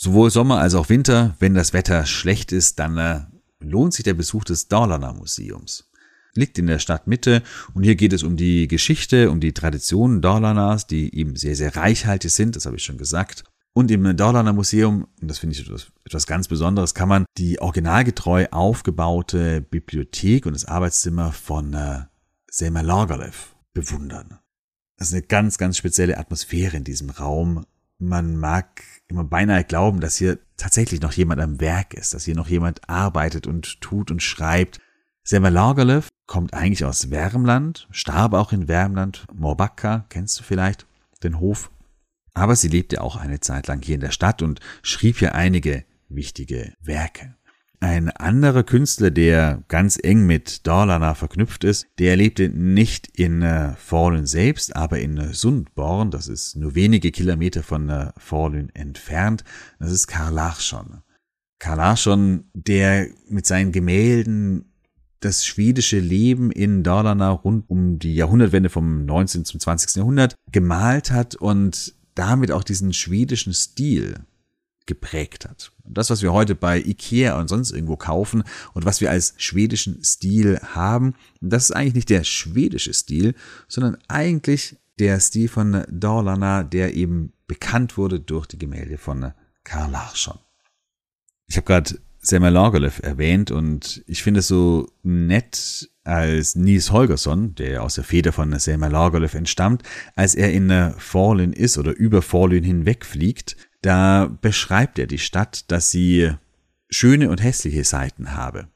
Sowohl 0.01 0.31
Sommer 0.31 0.61
als 0.61 0.77
auch 0.77 0.91
Winter, 0.91 1.35
wenn 1.41 1.55
das 1.55 1.73
Wetter 1.73 2.07
schlecht 2.07 2.53
ist, 2.53 2.79
dann 2.79 2.99
äh, 2.99 3.23
lohnt 3.59 3.93
sich 3.93 4.05
der 4.05 4.15
Besuch 4.15 4.45
des 4.45 4.69
Dalarna 4.69 5.13
Museums. 5.13 5.91
Liegt 6.35 6.57
in 6.57 6.69
der 6.69 6.79
Stadtmitte 6.79 7.43
und 7.75 7.83
hier 7.83 7.97
geht 7.97 8.13
es 8.13 8.23
um 8.23 8.37
die 8.37 8.69
Geschichte, 8.69 9.29
um 9.29 9.41
die 9.41 9.53
Traditionen 9.53 10.23
Dalarnas, 10.23 10.87
die 10.87 11.13
eben 11.17 11.35
sehr, 11.35 11.57
sehr 11.57 11.75
reichhaltig 11.75 12.31
sind, 12.31 12.55
das 12.55 12.65
habe 12.65 12.77
ich 12.77 12.85
schon 12.85 12.97
gesagt. 12.97 13.43
Und 13.73 13.91
im 13.91 14.17
Dalarna 14.17 14.53
Museum, 14.53 15.09
und 15.21 15.29
das 15.29 15.39
finde 15.41 15.57
ich 15.57 15.67
etwas, 15.67 15.89
etwas 16.05 16.29
ganz 16.29 16.47
Besonderes, 16.47 16.95
kann 16.95 17.09
man 17.09 17.25
die 17.37 17.61
originalgetreu 17.61 18.47
aufgebaute 18.53 19.63
Bibliothek 19.63 20.47
und 20.47 20.53
das 20.53 20.65
Arbeitszimmer 20.65 21.33
von 21.33 21.75
äh, 21.75 22.03
Selma 22.49 22.83
Lagerlöf 22.83 23.57
bewundern. 23.75 24.39
Das 24.97 25.09
ist 25.09 25.15
eine 25.15 25.23
ganz, 25.23 25.59
ganz 25.59 25.77
spezielle 25.77 26.19
Atmosphäre 26.19 26.77
in 26.77 26.85
diesem 26.85 27.11
Raum 27.11 27.65
man 27.99 28.37
mag 28.37 28.83
immer 29.09 29.25
beinahe 29.25 29.65
glauben, 29.65 30.01
dass 30.01 30.17
hier 30.17 30.39
tatsächlich 30.57 31.01
noch 31.01 31.13
jemand 31.13 31.41
am 31.41 31.61
Werk 31.61 31.95
ist, 31.95 32.15
dass 32.15 32.25
hier 32.25 32.35
noch 32.35 32.49
jemand 32.49 32.89
arbeitet 32.89 33.47
und 33.47 33.81
tut 33.81 34.11
und 34.11 34.23
schreibt. 34.23 34.81
Selma 35.25 35.49
Lagerlöf 35.49 36.09
kommt 36.27 36.55
eigentlich 36.55 36.85
aus 36.85 37.11
Wärmland, 37.11 37.89
starb 37.91 38.35
auch 38.35 38.53
in 38.53 38.69
Wärmland, 38.69 39.27
Morbacca, 39.33 40.05
kennst 40.09 40.39
du 40.39 40.45
vielleicht, 40.45 40.87
den 41.23 41.41
Hof. 41.41 41.71
Aber 42.35 42.55
sie 42.55 42.69
lebte 42.69 43.01
auch 43.03 43.17
eine 43.17 43.41
Zeit 43.41 43.67
lang 43.67 43.83
hier 43.83 43.95
in 43.95 44.01
der 44.01 44.11
Stadt 44.11 44.43
und 44.43 44.61
schrieb 44.83 45.19
hier 45.19 45.35
einige 45.35 45.85
wichtige 46.09 46.75
Werke. 46.81 47.38
Ein 47.81 48.11
anderer 48.11 48.65
Künstler, 48.65 49.13
der 49.13 49.63
ganz 49.69 49.99
eng 50.03 50.27
mit 50.27 50.67
Dalarna 50.67 51.15
verknüpft 51.15 51.63
ist, 51.63 51.87
der 52.01 52.17
lebte 52.17 52.49
nicht 52.49 53.07
in 53.17 53.43
äh, 53.43 53.75
Falun 53.77 54.27
selbst, 54.27 54.75
aber 54.75 54.99
in 54.99 55.17
äh, 55.17 55.33
Sundborn. 55.33 56.11
Das 56.11 56.27
ist 56.27 56.57
nur 56.57 56.75
wenige 56.75 57.13
Kilometer 57.13 57.63
von 57.63 57.89
äh, 57.89 58.11
Falun 58.17 58.71
entfernt. 58.75 59.45
Das 59.79 59.93
ist 59.93 60.09
Karl 60.09 60.35
Larsson. 60.35 61.03
Karl 61.61 61.77
Larsson, 61.77 62.51
der 62.53 63.09
mit 63.29 63.47
seinen 63.47 63.71
Gemälden 63.71 64.73
das 65.21 65.47
schwedische 65.47 66.01
Leben 66.01 66.51
in 66.51 66.83
Dalarna 66.83 67.31
rund 67.31 67.69
um 67.69 68.01
die 68.01 68.15
Jahrhundertwende 68.15 68.71
vom 68.71 69.05
19. 69.05 69.45
zum 69.45 69.61
20. 69.61 69.97
Jahrhundert 69.97 70.35
gemalt 70.51 71.13
hat 71.13 71.37
und 71.37 71.95
damit 72.15 72.51
auch 72.51 72.65
diesen 72.65 72.93
schwedischen 72.93 73.55
Stil 73.55 74.17
geprägt 74.87 75.49
hat. 75.49 75.73
Das, 75.91 76.11
was 76.11 76.23
wir 76.23 76.33
heute 76.33 76.55
bei 76.55 76.79
Ikea 76.79 77.39
und 77.39 77.49
sonst 77.49 77.71
irgendwo 77.71 77.97
kaufen 77.97 78.45
und 78.75 78.85
was 78.85 79.01
wir 79.01 79.11
als 79.11 79.35
schwedischen 79.37 80.03
Stil 80.05 80.61
haben, 80.75 81.15
das 81.41 81.65
ist 81.65 81.77
eigentlich 81.77 81.95
nicht 81.95 82.11
der 82.11 82.25
schwedische 82.25 82.93
Stil, 82.93 83.35
sondern 83.69 83.97
eigentlich 84.09 84.77
der 84.99 85.21
Stil 85.21 85.49
von 85.49 85.85
Dalarna, 85.89 86.63
der 86.63 86.95
eben 86.95 87.33
bekannt 87.47 87.97
wurde 87.97 88.21
durch 88.21 88.47
die 88.47 88.59
Gemälde 88.59 88.99
von 88.99 89.33
Karl 89.65 89.91
Larsson. 89.91 90.39
Ich 91.47 91.57
habe 91.57 91.67
gerade 91.67 91.99
Selma 92.21 92.49
Lagerlöf 92.49 93.01
erwähnt 93.03 93.51
und 93.51 94.03
ich 94.07 94.23
finde 94.23 94.41
es 94.41 94.49
so 94.49 94.91
nett, 95.03 95.89
als 96.05 96.57
Nils 96.57 96.91
Holgersson, 96.91 97.55
der 97.55 97.83
aus 97.83 97.97
der 97.97 98.05
Feder 98.05 98.33
von 98.33 98.59
Selma 98.59 98.87
Lagerlöf 98.89 99.35
entstammt, 99.35 99.83
als 100.17 100.35
er 100.35 100.51
in 100.53 100.95
Fallen 100.97 101.53
ist 101.53 101.77
oder 101.77 101.95
über 101.95 102.23
Fallen 102.23 102.65
hinwegfliegt, 102.65 103.57
da 103.83 104.27
beschreibt 104.41 104.99
er 104.99 105.07
die 105.07 105.19
Stadt, 105.19 105.71
dass 105.71 105.91
sie 105.91 106.33
schöne 106.91 107.31
und 107.31 107.43
hässliche 107.43 107.85
Seiten 107.85 108.35
habe. 108.35 108.69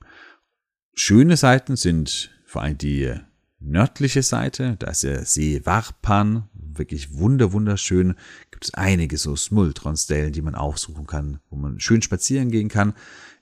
Schöne 0.95 1.37
Seiten 1.37 1.77
sind 1.77 2.31
vor 2.47 2.63
allem 2.63 2.79
die 2.79 3.13
nördliche 3.59 4.23
Seite, 4.23 4.77
da 4.79 4.91
ist 4.91 5.05
der 5.05 5.25
See 5.25 5.65
Varpan, 5.65 6.49
wirklich 6.53 7.15
wunder 7.15 7.53
wunderschön. 7.53 8.15
Gibt 8.51 8.65
es 8.65 8.75
einige 8.75 9.17
so 9.17 9.37
Smultron-Stellen, 9.37 10.33
die 10.33 10.43
man 10.43 10.55
aufsuchen 10.55 11.07
kann, 11.07 11.41
wo 11.49 11.57
man 11.57 11.81
schön 11.81 12.03
spazieren 12.03 12.51
gehen 12.51 12.69
kann. 12.69 12.95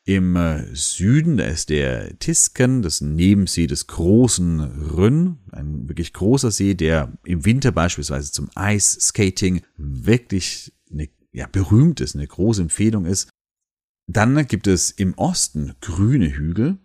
Im 0.05 0.35
äh, 0.37 0.75
Süden, 0.75 1.37
da 1.37 1.45
ist 1.45 1.69
der 1.69 2.19
Tisken, 2.19 2.83
das 2.83 3.01
Nebensee 3.01 3.67
des 3.67 3.87
großen 3.87 4.61
Rünn, 4.61 5.39
ein 5.53 5.89
wirklich 5.89 6.13
großer 6.13 6.51
See, 6.51 6.75
der 6.75 7.13
im 7.25 7.45
Winter 7.45 7.71
beispielsweise 7.71 8.33
zum 8.33 8.49
Ice-Skating 8.57 9.63
wirklich 9.77 10.73
ja, 11.33 11.47
berühmt 11.47 12.01
ist, 12.01 12.15
eine 12.15 12.27
große 12.27 12.63
Empfehlung 12.63 13.05
ist. 13.05 13.29
Dann 14.07 14.47
gibt 14.47 14.67
es 14.67 14.91
im 14.91 15.15
Osten 15.15 15.75
grüne 15.81 16.31
Hügel. 16.31 16.79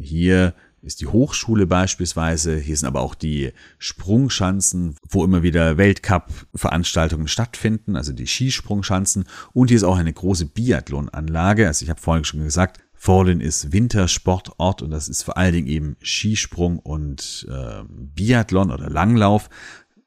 Hier 0.00 0.54
ist 0.80 1.00
die 1.00 1.08
Hochschule 1.08 1.66
beispielsweise. 1.66 2.56
Hier 2.56 2.76
sind 2.76 2.86
aber 2.86 3.00
auch 3.00 3.14
die 3.14 3.52
Sprungschanzen, 3.78 4.96
wo 5.08 5.24
immer 5.24 5.42
wieder 5.42 5.76
Weltcup-Veranstaltungen 5.76 7.28
stattfinden, 7.28 7.96
also 7.96 8.12
die 8.12 8.26
Skisprungschanzen. 8.26 9.24
Und 9.52 9.68
hier 9.68 9.76
ist 9.76 9.84
auch 9.84 9.98
eine 9.98 10.12
große 10.12 10.46
Biathlon-Anlage. 10.46 11.66
Also 11.66 11.82
ich 11.82 11.90
habe 11.90 12.00
vorhin 12.00 12.24
schon 12.24 12.44
gesagt, 12.44 12.80
Forlin 12.94 13.40
ist 13.40 13.72
Wintersportort 13.72 14.80
und 14.80 14.90
das 14.90 15.08
ist 15.08 15.24
vor 15.24 15.36
allen 15.36 15.52
Dingen 15.52 15.68
eben 15.68 15.96
Skisprung 16.00 16.78
und 16.78 17.46
äh, 17.50 17.82
Biathlon 17.88 18.70
oder 18.70 18.88
Langlauf. 18.88 19.50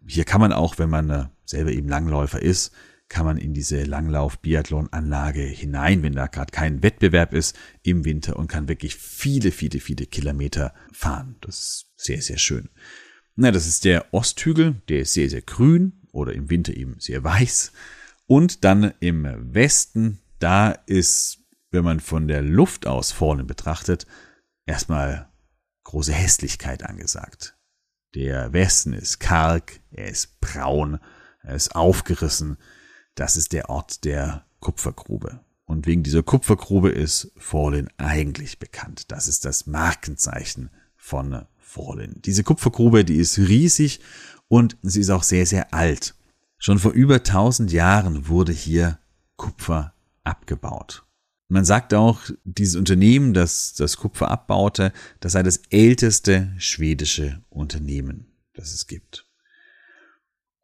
Hier 0.08 0.24
kann 0.24 0.42
man 0.42 0.54
auch, 0.54 0.80
wenn 0.80 0.90
man 0.90 1.10
äh, 1.10 1.26
selber 1.46 1.72
eben 1.72 1.88
Langläufer 1.88 2.42
ist, 2.42 2.72
kann 3.10 3.26
man 3.26 3.38
in 3.38 3.54
diese 3.54 3.84
Langlauf-Biathlon-Anlage 3.84 5.42
hinein, 5.42 6.04
wenn 6.04 6.14
da 6.14 6.28
gerade 6.28 6.52
kein 6.52 6.84
Wettbewerb 6.84 7.34
ist 7.34 7.58
im 7.82 8.06
Winter 8.06 8.38
und 8.38 8.48
kann 8.48 8.68
wirklich 8.68 8.96
viele, 8.96 9.52
viele, 9.52 9.80
viele 9.80 10.06
Kilometer 10.06 10.74
fahren. 10.94 11.36
Das 11.42 11.60
ist 11.60 11.92
sehr, 11.98 12.22
sehr 12.22 12.38
schön. 12.38 12.70
Na, 13.36 13.52
das 13.52 13.68
ist 13.68 13.84
der 13.86 14.14
Osthügel, 14.14 14.82
der 14.90 15.02
ist 15.02 15.14
sehr, 15.14 15.30
sehr 15.30 15.42
grün 15.42 16.02
oder 16.12 16.34
im 16.34 16.50
Winter 16.50 16.76
eben 16.76 17.00
sehr 17.00 17.24
weiß. 17.24 17.72
Und 18.28 18.64
dann 18.64 18.94
im 19.00 19.28
Westen, 19.54 20.20
da 20.38 20.72
ist, 20.72 21.40
wenn 21.72 21.84
man 21.84 22.00
von 22.00 22.28
der 22.28 22.44
Luft 22.44 22.86
aus 22.86 23.12
vorne 23.12 23.44
betrachtet, 23.44 24.06
erstmal 24.66 25.30
große 25.84 26.14
Hässlichkeit 26.14 26.84
angesagt. 26.84 27.58
Der 28.14 28.54
Westen 28.54 28.94
ist 28.94 29.20
karg, 29.20 29.80
er 29.90 30.10
ist 30.10 30.40
braun, 30.42 31.00
er 31.42 31.56
ist 31.56 31.76
aufgerissen. 31.76 32.58
Das 33.20 33.36
ist 33.36 33.52
der 33.52 33.70
Ort 33.70 34.06
der 34.06 34.46
Kupfergrube. 34.62 35.42
Und 35.66 35.88
wegen 35.88 36.04
dieser 36.04 36.24
Kupfergrube 36.24 36.88
ist 36.90 37.34
Fallen 37.36 37.90
eigentlich 37.98 38.60
bekannt. 38.60 39.12
Das 39.12 39.28
ist 39.28 39.44
das 39.44 39.68
Markenzeichen 39.68 40.70
von 40.96 41.46
Fallen. 41.58 42.22
Diese 42.24 42.46
Kupfergrube, 42.46 43.04
die 43.04 43.18
ist 43.18 43.38
riesig 43.38 44.00
und 44.48 44.78
sie 44.84 45.02
ist 45.02 45.10
auch 45.10 45.24
sehr, 45.24 45.46
sehr 45.46 45.74
alt. 45.74 46.16
Schon 46.60 46.80
vor 46.80 46.94
über 46.94 47.16
1000 47.16 47.74
Jahren 47.74 48.30
wurde 48.30 48.54
hier 48.54 49.00
Kupfer 49.36 49.94
abgebaut. 50.24 51.06
Man 51.50 51.66
sagt 51.66 51.94
auch, 51.94 52.22
dieses 52.46 52.78
Unternehmen, 52.78 53.34
das 53.34 53.74
das 53.74 53.98
Kupfer 53.98 54.32
abbaute, 54.32 54.94
das 55.20 55.34
sei 55.34 55.44
das 55.44 55.58
älteste 55.72 56.54
schwedische 56.58 57.44
Unternehmen, 57.50 58.28
das 58.54 58.74
es 58.74 58.88
gibt. 58.88 59.29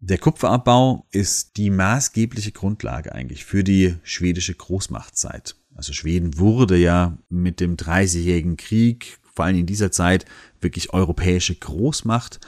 Der 0.08 0.20
Kupferabbau 0.20 1.08
ist 1.10 1.58
die 1.58 1.72
maßgebliche 1.72 2.52
Grundlage 2.52 3.16
eigentlich 3.16 3.44
für 3.44 3.64
die 3.64 3.96
schwedische 4.04 4.54
Großmachtzeit. 4.54 5.56
Also 5.74 5.94
Schweden 5.94 6.38
wurde 6.38 6.78
ja 6.78 7.18
mit 7.30 7.60
dem 7.60 7.76
Dreißigjährigen 7.76 8.56
Krieg, 8.56 9.18
vor 9.34 9.46
allem 9.46 9.58
in 9.58 9.66
dieser 9.66 9.92
Zeit, 9.92 10.26
wirklich 10.62 10.94
europäische 10.94 11.56
Großmacht 11.56 12.40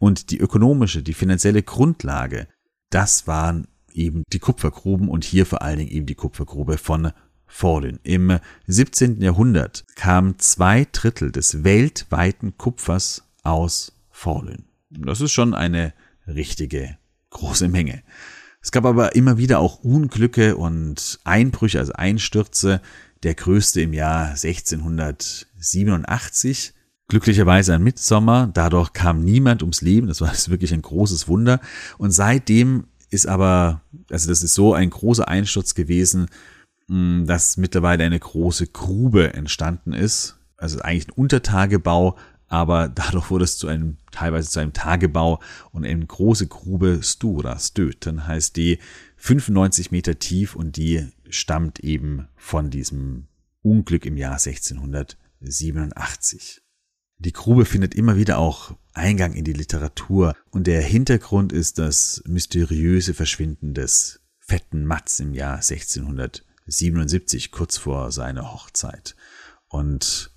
und 0.00 0.32
die 0.32 0.38
ökonomische, 0.38 1.04
die 1.04 1.14
finanzielle 1.14 1.62
Grundlage, 1.62 2.48
das 2.90 3.28
waren 3.28 3.68
eben 3.92 4.24
die 4.32 4.40
Kupfergruben 4.40 5.08
und 5.08 5.22
hier 5.22 5.46
vor 5.46 5.62
allen 5.62 5.78
Dingen 5.78 5.92
eben 5.92 6.06
die 6.06 6.16
Kupfergrube 6.16 6.76
von 6.76 7.12
Fallen. 7.46 8.00
Im 8.02 8.40
17. 8.66 9.22
Jahrhundert 9.22 9.84
kamen 9.94 10.40
zwei 10.40 10.88
Drittel 10.90 11.30
des 11.30 11.62
weltweiten 11.62 12.58
Kupfers 12.58 13.22
aus 13.44 13.92
Fallen. 14.10 14.64
Das 14.90 15.20
ist 15.20 15.30
schon 15.30 15.54
eine 15.54 15.92
richtige 16.26 16.98
große 17.30 17.68
Menge. 17.68 18.02
Es 18.62 18.72
gab 18.72 18.84
aber 18.84 19.14
immer 19.14 19.38
wieder 19.38 19.60
auch 19.60 19.84
Unglücke 19.84 20.56
und 20.56 21.20
Einbrüche, 21.22 21.78
also 21.78 21.92
Einstürze. 21.92 22.80
Der 23.22 23.34
größte 23.34 23.80
im 23.80 23.92
Jahr 23.92 24.30
1687. 24.30 26.74
Glücklicherweise 27.08 27.74
ein 27.74 27.84
Mitsommer. 27.84 28.50
Dadurch 28.52 28.92
kam 28.92 29.24
niemand 29.24 29.62
ums 29.62 29.82
Leben. 29.82 30.08
Das 30.08 30.20
war 30.20 30.32
wirklich 30.48 30.74
ein 30.74 30.82
großes 30.82 31.28
Wunder. 31.28 31.60
Und 31.98 32.10
seitdem 32.10 32.88
ist 33.10 33.28
aber, 33.28 33.82
also 34.10 34.28
das 34.28 34.42
ist 34.42 34.54
so 34.54 34.74
ein 34.74 34.90
großer 34.90 35.28
Einsturz 35.28 35.74
gewesen, 35.74 36.26
hm, 36.88 37.26
dass 37.26 37.56
mittlerweile 37.56 38.04
eine 38.04 38.18
große 38.18 38.66
Grube 38.66 39.34
entstanden 39.34 39.92
ist. 39.92 40.36
Also 40.56 40.80
eigentlich 40.80 41.08
ein 41.08 41.12
Untertagebau, 41.12 42.16
aber 42.48 42.88
dadurch 42.94 43.30
wurde 43.30 43.44
es 43.44 43.58
zu 43.58 43.68
einem, 43.68 43.98
teilweise 44.10 44.50
zu 44.50 44.58
einem 44.60 44.72
Tagebau 44.72 45.40
und 45.72 45.84
eine 45.84 46.06
große 46.06 46.46
Grube 46.46 47.00
Stura, 47.02 47.58
Stöten 47.58 48.26
heißt 48.26 48.56
die, 48.56 48.78
95 49.16 49.90
Meter 49.90 50.18
tief 50.18 50.56
und 50.56 50.76
die 50.76 51.06
stammt 51.28 51.80
eben 51.80 52.28
von 52.36 52.70
diesem 52.70 53.26
Unglück 53.62 54.06
im 54.06 54.16
Jahr 54.16 54.38
1687. 54.38 56.62
Die 57.18 57.32
Grube 57.32 57.64
findet 57.64 57.94
immer 57.94 58.16
wieder 58.16 58.36
auch 58.38 58.76
Eingang 58.92 59.32
in 59.32 59.44
die 59.44 59.54
Literatur 59.54 60.34
und 60.50 60.66
der 60.66 60.82
Hintergrund 60.82 61.52
ist 61.52 61.78
das 61.78 62.22
mysteriöse 62.26 63.14
Verschwinden 63.14 63.72
des 63.74 64.20
fetten 64.38 64.84
Mats 64.84 65.20
im 65.20 65.32
Jahr 65.34 65.56
1677, 65.56 67.50
kurz 67.50 67.78
vor 67.78 68.12
seiner 68.12 68.52
Hochzeit. 68.52 69.16
Und 69.68 70.30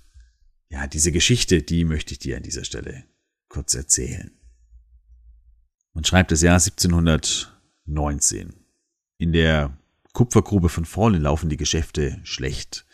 ja, 0.70 0.86
diese 0.86 1.12
Geschichte, 1.12 1.62
die 1.62 1.84
möchte 1.84 2.12
ich 2.12 2.20
dir 2.20 2.36
an 2.36 2.42
dieser 2.42 2.64
Stelle 2.64 3.04
kurz 3.48 3.74
erzählen. 3.74 4.30
Man 5.92 6.04
schreibt 6.04 6.30
das 6.30 6.42
Jahr 6.42 6.54
1719. 6.54 8.54
In 9.18 9.32
der 9.32 9.76
Kupfergrube 10.12 10.68
von 10.68 10.84
Fallen 10.84 11.22
laufen 11.22 11.50
die 11.50 11.56
Geschäfte 11.56 12.20
schlecht. 12.22 12.86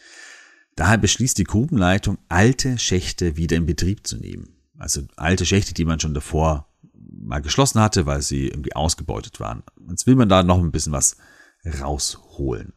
Daher 0.75 0.97
beschließt 0.99 1.39
die 1.39 1.45
Grubenleitung, 1.45 2.19
alte 2.29 2.79
Schächte 2.79 3.37
wieder 3.37 3.57
in 3.57 3.67
Betrieb 3.67 4.07
zu 4.07 4.17
nehmen. 4.17 4.57
Also 4.79 5.03
alte 5.17 5.47
Schächte, 5.47 5.75
die 5.75 5.85
man 5.85 6.01
schon 6.01 6.15
davor 6.15 6.69
mal 6.93 7.41
geschlossen 7.41 7.81
hatte, 7.81 8.07
weil 8.07 8.23
sie 8.23 8.49
irgendwie 8.49 8.75
ausgebeutet 8.75 9.41
waren. 9.41 9.63
Jetzt 9.89 10.07
will 10.07 10.17
man 10.17 10.29
da 10.29 10.43
noch 10.43 10.59
ein 10.59 10.73
bisschen 10.73 10.93
was 10.93 11.17
rausholen. 11.81 12.73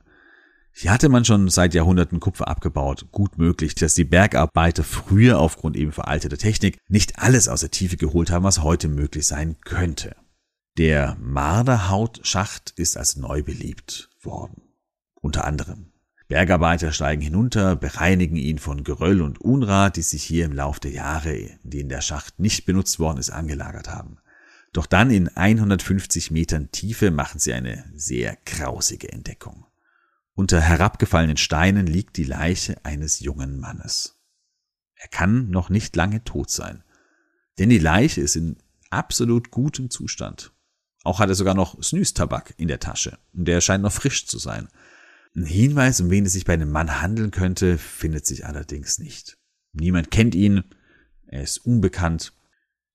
Hier 0.82 0.92
hatte 0.92 1.10
man 1.10 1.26
schon 1.26 1.50
seit 1.50 1.74
Jahrhunderten 1.74 2.22
Kupfer 2.22 2.48
abgebaut. 2.48 3.08
Gut 3.12 3.38
möglich, 3.38 3.76
dass 3.76 3.96
die 3.96 4.06
Bergarbeiter 4.06 4.86
früher 4.86 5.38
aufgrund 5.38 5.76
eben 5.76 5.92
veralteter 5.92 6.38
Technik 6.38 6.78
nicht 6.88 7.20
alles 7.20 7.50
aus 7.50 7.60
der 7.60 7.72
Tiefe 7.72 7.98
geholt 7.98 8.32
haben, 8.32 8.46
was 8.46 8.64
heute 8.64 8.88
möglich 8.88 9.28
sein 9.28 9.58
könnte. 9.66 10.16
Der 10.78 11.18
Marderhautschacht 11.20 12.72
ist 12.78 12.96
als 12.96 13.18
neu 13.18 13.44
belebt 13.44 14.10
worden. 14.22 14.70
Unter 15.20 15.44
anderem. 15.44 15.92
Bergarbeiter 16.30 16.94
steigen 16.94 17.24
hinunter, 17.24 17.76
bereinigen 17.76 18.38
ihn 18.38 18.58
von 18.58 18.86
Geröll 18.86 19.22
und 19.22 19.42
Unrat, 19.42 19.98
die 19.98 20.02
sich 20.02 20.24
hier 20.24 20.46
im 20.46 20.54
Lauf 20.54 20.80
der 20.80 20.92
Jahre, 20.92 21.34
in 21.34 21.60
denen 21.62 21.90
der 21.90 22.00
Schacht 22.00 22.40
nicht 22.40 22.66
benutzt 22.66 23.00
worden 23.00 23.18
ist, 23.18 23.32
angelagert 23.32 23.90
haben. 23.90 24.20
Doch 24.72 24.86
dann 24.86 25.12
in 25.12 25.28
150 25.28 26.32
Metern 26.32 26.72
Tiefe 26.72 27.12
machen 27.12 27.40
sie 27.40 27.52
eine 27.52 27.84
sehr 27.96 28.38
grausige 28.46 29.12
Entdeckung. 29.12 29.66
Unter 30.40 30.62
herabgefallenen 30.62 31.36
Steinen 31.36 31.86
liegt 31.86 32.16
die 32.16 32.24
Leiche 32.24 32.78
eines 32.86 33.20
jungen 33.20 33.60
Mannes. 33.60 34.22
Er 34.96 35.10
kann 35.10 35.50
noch 35.50 35.70
nicht 35.70 35.98
lange 35.98 36.24
tot 36.24 36.50
sein, 36.50 36.82
denn 37.58 37.68
die 37.68 37.78
Leiche 37.78 38.22
ist 38.22 38.38
in 38.38 38.56
absolut 38.90 39.52
gutem 39.52 39.90
Zustand. 39.90 40.54
Auch 41.04 41.20
hat 41.20 41.28
er 41.28 41.36
sogar 41.36 41.56
noch 41.56 41.84
Snus-Tabak 41.84 42.54
in 42.56 42.70
der 42.70 42.80
Tasche 42.80 43.20
und 43.34 43.50
der 43.50 43.60
scheint 43.60 43.84
noch 43.84 43.92
frisch 43.92 44.28
zu 44.28 44.38
sein. 44.38 44.70
Ein 45.36 45.44
Hinweis, 45.44 46.00
um 46.00 46.10
wen 46.10 46.26
es 46.26 46.32
sich 46.32 46.46
bei 46.46 46.54
einem 46.54 46.72
Mann 46.72 47.02
handeln 47.02 47.32
könnte, 47.32 47.78
findet 47.78 48.26
sich 48.26 48.46
allerdings 48.46 48.98
nicht. 48.98 49.38
Niemand 49.74 50.10
kennt 50.10 50.36
ihn, 50.36 50.64
er 51.28 51.44
ist 51.44 51.58
unbekannt. 51.58 52.32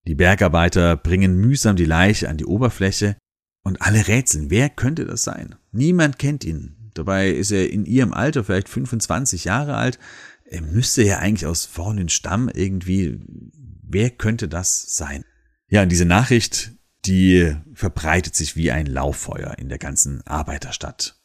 Die 0.06 0.14
Bergarbeiter 0.14 0.96
bringen 0.96 1.36
mühsam 1.36 1.76
die 1.76 1.84
Leiche 1.84 2.30
an 2.30 2.38
die 2.38 2.46
Oberfläche 2.46 3.18
und 3.62 3.82
alle 3.82 4.08
rätseln, 4.08 4.48
wer 4.48 4.70
könnte 4.70 5.04
das 5.04 5.24
sein? 5.24 5.56
Niemand 5.72 6.18
kennt 6.18 6.42
ihn, 6.44 6.83
Dabei 6.94 7.30
ist 7.30 7.50
er 7.50 7.70
in 7.70 7.84
ihrem 7.84 8.12
Alter 8.12 8.44
vielleicht 8.44 8.68
25 8.68 9.44
Jahre 9.44 9.76
alt. 9.76 9.98
Er 10.44 10.62
müsste 10.62 11.02
ja 11.02 11.18
eigentlich 11.18 11.46
aus 11.46 11.64
vornen 11.64 12.08
Stamm 12.08 12.48
irgendwie. 12.48 13.20
Wer 13.82 14.10
könnte 14.10 14.48
das 14.48 14.96
sein? 14.96 15.24
Ja, 15.68 15.82
und 15.82 15.90
diese 15.90 16.04
Nachricht, 16.04 16.72
die 17.04 17.56
verbreitet 17.74 18.34
sich 18.34 18.56
wie 18.56 18.70
ein 18.70 18.86
Lauffeuer 18.86 19.58
in 19.58 19.68
der 19.68 19.78
ganzen 19.78 20.26
Arbeiterstadt. 20.26 21.20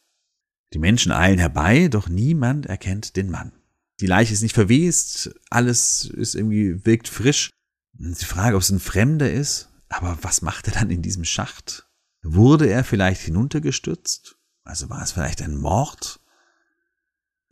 Die 0.72 0.78
Menschen 0.78 1.12
eilen 1.12 1.38
herbei, 1.38 1.88
doch 1.88 2.08
niemand 2.08 2.66
erkennt 2.66 3.16
den 3.16 3.30
Mann. 3.30 3.52
Die 4.00 4.06
Leiche 4.06 4.32
ist 4.32 4.42
nicht 4.42 4.54
verwest, 4.54 5.34
alles 5.50 6.04
ist 6.04 6.34
irgendwie, 6.34 6.84
wirkt 6.86 7.08
frisch. 7.08 7.50
Die 7.92 8.24
Frage, 8.24 8.56
ob 8.56 8.62
es 8.62 8.70
ein 8.70 8.80
Fremder 8.80 9.30
ist, 9.30 9.68
aber 9.88 10.18
was 10.22 10.42
macht 10.42 10.68
er 10.68 10.74
dann 10.74 10.90
in 10.90 11.02
diesem 11.02 11.24
Schacht? 11.24 11.88
Wurde 12.22 12.68
er 12.68 12.84
vielleicht 12.84 13.20
hinuntergestürzt? 13.22 14.36
Also 14.70 14.88
war 14.88 15.02
es 15.02 15.10
vielleicht 15.10 15.42
ein 15.42 15.56
Mord? 15.56 16.20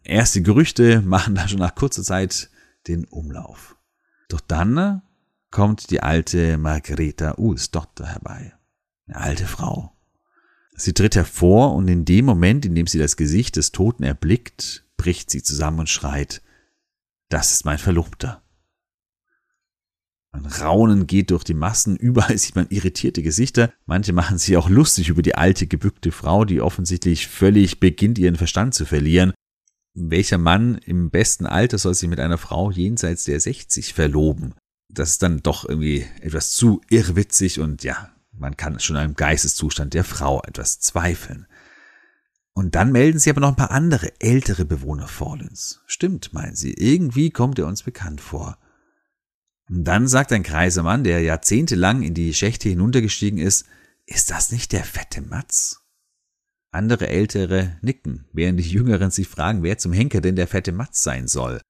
Erste 0.05 0.41
Gerüchte 0.41 1.01
machen 1.05 1.35
da 1.35 1.49
schon 1.49 1.59
nach 1.59 1.75
kurzer 1.75 2.05
Zeit 2.05 2.49
den 2.87 3.07
Umlauf. 3.07 3.77
Doch 4.29 4.41
dann 4.41 5.03
kommt 5.51 5.91
die 5.91 6.01
alte 6.01 6.59
Margareta 6.59 7.35
Ulsdotter 7.37 8.07
herbei. 8.07 8.55
Eine 9.09 9.17
alte 9.17 9.47
Frau. 9.47 9.93
Sie 10.77 10.93
tritt 10.93 11.17
hervor 11.17 11.75
und 11.75 11.89
in 11.89 12.05
dem 12.05 12.25
Moment, 12.25 12.65
in 12.65 12.77
dem 12.77 12.87
sie 12.87 13.01
das 13.01 13.17
Gesicht 13.17 13.57
des 13.57 13.73
Toten 13.73 14.05
erblickt, 14.05 14.85
bricht 14.97 15.29
sie 15.29 15.43
zusammen 15.43 15.81
und 15.81 15.89
schreit, 15.89 16.41
das 17.31 17.51
ist 17.51 17.65
mein 17.65 17.79
Verlobter. 17.79 18.45
Ein 20.39 20.47
Raunen 20.47 21.07
geht 21.07 21.31
durch 21.31 21.45
die 21.45 21.55
Massen, 21.55 21.97
überall 21.99 22.39
sieht 22.39 22.55
man 22.55 22.69
irritierte 22.71 23.23
Gesichter. 23.23 23.73
Manche 23.87 24.13
machen 24.13 24.39
sich 24.39 24.57
auch 24.57 24.69
lustig 24.69 25.09
über 25.09 25.23
die 25.23 25.35
alte 25.35 25.67
gebückte 25.67 26.13
Frau, 26.13 26.45
die 26.45 26.61
offensichtlich 26.61 27.27
völlig 27.27 27.81
beginnt, 27.81 28.19
ihren 28.19 28.37
Verstand 28.37 28.75
zu 28.75 28.87
verlieren. 28.87 29.33
welcher 29.95 30.39
Mann 30.39 30.79
im 30.87 31.11
besten 31.11 31.45
Alter 31.45 31.77
soll 31.77 31.95
sich 31.95 32.09
mit 32.09 32.21
einer 32.21 32.39
Frau 32.39 32.71
jenseits 32.71 33.25
der 33.25 33.41
60 33.41 33.95
verloben? 33.95 34.55
Das 34.89 35.11
ist 35.11 35.23
dann 35.23 35.43
doch 35.43 35.69
irgendwie 35.69 36.07
etwas 36.21 36.53
zu 36.53 36.81
irrwitzig 36.89 37.59
und 37.59 37.83
ja, 37.83 38.11
man 38.31 38.57
kann 38.57 38.79
schon 38.79 38.97
am 38.97 39.15
Geisteszustand 39.15 39.95
der 39.95 40.05
Frau 40.05 40.41
etwas 40.43 40.79
zweifeln. 40.79 41.47
Und 42.55 42.75
dann 42.75 42.93
melden 42.93 43.19
sie 43.19 43.31
aber 43.31 43.41
noch 43.41 43.51
ein 43.51 43.57
paar 43.57 43.73
andere 43.73 44.13
ältere 44.21 44.65
Bewohner 44.65 45.09
Fallens. 45.09 45.81
Stimmt, 45.87 46.33
meinen 46.33 46.55
sie, 46.55 46.73
irgendwie 46.73 47.31
kommt 47.31 47.59
er 47.59 47.67
uns 47.67 47.83
bekannt 47.83 48.21
vor. 48.21 48.57
Und 49.69 49.85
dann 49.85 50.09
sagt 50.09 50.33
ein 50.33 50.43
greiser 50.43 50.83
Mann, 50.83 51.05
der 51.05 51.21
jahrzehntelang 51.21 52.03
in 52.03 52.15
die 52.15 52.33
Schächte 52.33 52.69
hinuntergestiegen 52.69 53.39
ist, 53.39 53.67
ist 54.07 54.31
das 54.31 54.51
nicht 54.51 54.73
der 54.73 54.85
fette 54.85 55.21
Matz? 55.21 55.83
Andere 56.71 57.09
Ältere 57.09 57.77
nicken, 57.83 58.27
während 58.33 58.59
die 58.59 58.71
Jüngeren 58.71 59.11
sich 59.11 59.29
fragen, 59.29 59.63
wer 59.63 59.79
zum 59.79 59.93
Henker 59.93 60.21
denn 60.21 60.37
der 60.37 60.47
fette 60.47 60.73
Matz 60.73 61.03
sein 61.03 61.29
soll. 61.29 61.61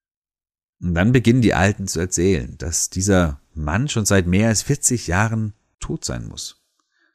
Und 0.81 0.95
dann 0.95 1.13
beginnen 1.13 1.43
die 1.43 1.55
Alten 1.55 1.89
zu 1.89 1.99
erzählen, 1.99 2.57
dass 2.59 2.91
dieser 2.91 3.41
Mann 3.55 3.89
schon 3.89 4.07
seit 4.07 4.27
mehr 4.27 4.49
als 4.49 4.63
40 4.63 5.09
Jahren 5.09 5.55
tot 5.81 6.05
sein 6.05 6.27
muss. 6.27 6.65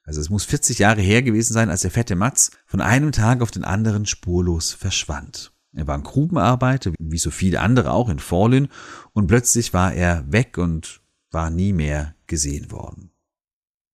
Also 0.03 0.19
es 0.19 0.29
muss 0.29 0.43
40 0.43 0.79
Jahre 0.79 1.01
her 1.01 1.21
gewesen 1.21 1.53
sein, 1.53 1.69
als 1.69 1.81
der 1.81 1.91
fette 1.91 2.15
Matz 2.15 2.51
von 2.65 2.81
einem 2.81 3.13
Tag 3.13 3.41
auf 3.41 3.51
den 3.51 3.63
anderen 3.63 4.05
spurlos 4.05 4.73
verschwand. 4.73 5.52
Er 5.75 5.87
war 5.87 5.95
ein 5.95 6.03
Grubenarbeiter, 6.03 6.91
wie 6.99 7.17
so 7.17 7.31
viele 7.31 7.59
andere 7.59 7.91
auch 7.91 8.09
in 8.09 8.19
Forlin, 8.19 8.69
und 9.13 9.27
plötzlich 9.27 9.73
war 9.73 9.93
er 9.93 10.31
weg 10.31 10.57
und 10.57 11.01
war 11.31 11.49
nie 11.49 11.73
mehr 11.73 12.15
gesehen 12.27 12.71
worden. 12.71 13.11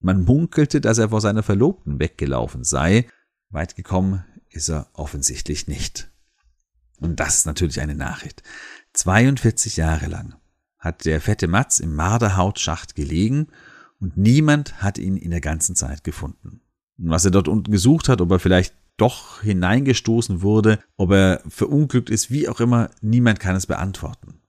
Man 0.02 0.24
munkelte, 0.24 0.82
dass 0.82 0.98
er 0.98 1.10
vor 1.10 1.22
seiner 1.22 1.44
Verlobten 1.44 2.00
weggelaufen 2.00 2.64
sei, 2.64 3.08
Weit 3.52 3.76
gekommen 3.76 4.24
ist 4.50 4.70
er 4.70 4.88
offensichtlich 4.94 5.68
nicht. 5.68 6.12
Und 7.00 7.20
das 7.20 7.38
ist 7.38 7.46
natürlich 7.46 7.82
eine 7.82 7.96
Nachricht. 7.96 8.44
42 8.94 9.78
Jahre 9.78 10.08
lang 10.08 10.36
hat 10.78 11.06
der 11.06 11.20
fette 11.20 11.48
Matz 11.48 11.80
im 11.80 11.96
Marderhautschacht 11.96 12.96
gelegen 12.96 13.48
und 14.00 14.18
niemand 14.18 14.82
hat 14.82 14.98
ihn 14.98 15.18
in 15.18 15.32
der 15.32 15.42
ganzen 15.42 15.76
Zeit 15.76 16.04
gefunden. 16.04 16.62
Und 16.98 17.10
was 17.10 17.26
er 17.26 17.32
dort 17.32 17.48
unten 17.48 17.72
gesucht 17.72 18.08
hat, 18.08 18.22
ob 18.22 18.32
er 18.32 18.40
vielleicht 18.40 18.76
doch 19.00 19.42
hineingestoßen 19.42 20.42
wurde, 20.42 20.80
ob 20.98 21.12
er 21.12 21.42
verunglückt 21.48 22.10
ist, 22.10 22.32
wie 22.32 22.48
auch 22.48 22.60
immer, 22.60 22.90
niemand 23.02 23.40
kann 23.40 23.56
es 23.56 23.66
beantworten. 23.66 24.40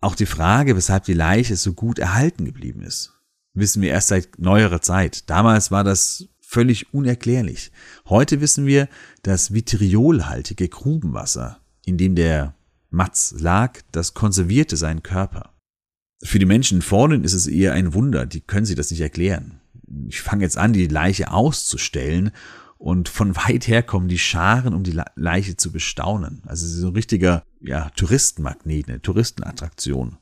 Auch 0.00 0.14
die 0.16 0.26
Frage, 0.26 0.76
weshalb 0.76 1.04
die 1.04 1.12
Leiche 1.12 1.56
so 1.56 1.74
gut 1.74 1.98
erhalten 1.98 2.44
geblieben 2.44 2.82
ist, 2.82 3.12
wissen 3.54 3.82
wir 3.82 3.90
erst 3.90 4.08
seit 4.08 4.38
neuerer 4.38 4.82
Zeit. 4.82 5.30
Damals 5.30 5.70
war 5.70 5.84
das 5.84 6.28
völlig 6.40 6.92
unerklärlich. 6.92 7.70
Heute 8.08 8.40
wissen 8.40 8.66
wir, 8.66 8.88
dass 9.22 9.54
vitriolhaltige 9.54 10.68
Grubenwasser, 10.68 11.60
in 11.84 11.98
dem 11.98 12.14
der 12.14 12.54
Matz 12.90 13.34
lag, 13.38 13.80
das 13.90 14.12
konservierte 14.12 14.76
seinen 14.76 15.02
Körper. 15.02 15.54
Für 16.22 16.38
die 16.38 16.46
Menschen 16.46 16.82
vorne 16.82 17.16
ist 17.16 17.32
es 17.32 17.46
eher 17.46 17.72
ein 17.72 17.94
Wunder, 17.94 18.26
die 18.26 18.40
können 18.40 18.66
sich 18.66 18.76
das 18.76 18.90
nicht 18.90 19.00
erklären. 19.00 19.60
Ich 20.08 20.20
fange 20.20 20.44
jetzt 20.44 20.58
an, 20.58 20.72
die 20.72 20.86
Leiche 20.86 21.30
auszustellen 21.30 22.32
und 22.82 23.08
von 23.08 23.36
weit 23.36 23.68
her 23.68 23.84
kommen 23.84 24.08
die 24.08 24.18
Scharen, 24.18 24.74
um 24.74 24.82
die 24.82 25.00
Leiche 25.14 25.56
zu 25.56 25.70
bestaunen. 25.70 26.42
Also 26.46 26.66
so 26.66 26.88
ein 26.88 26.94
richtiger 26.94 27.44
ja, 27.60 27.90
Touristenmagnet, 27.90 28.88
eine 28.88 29.00
Touristenattraktion. 29.00 30.18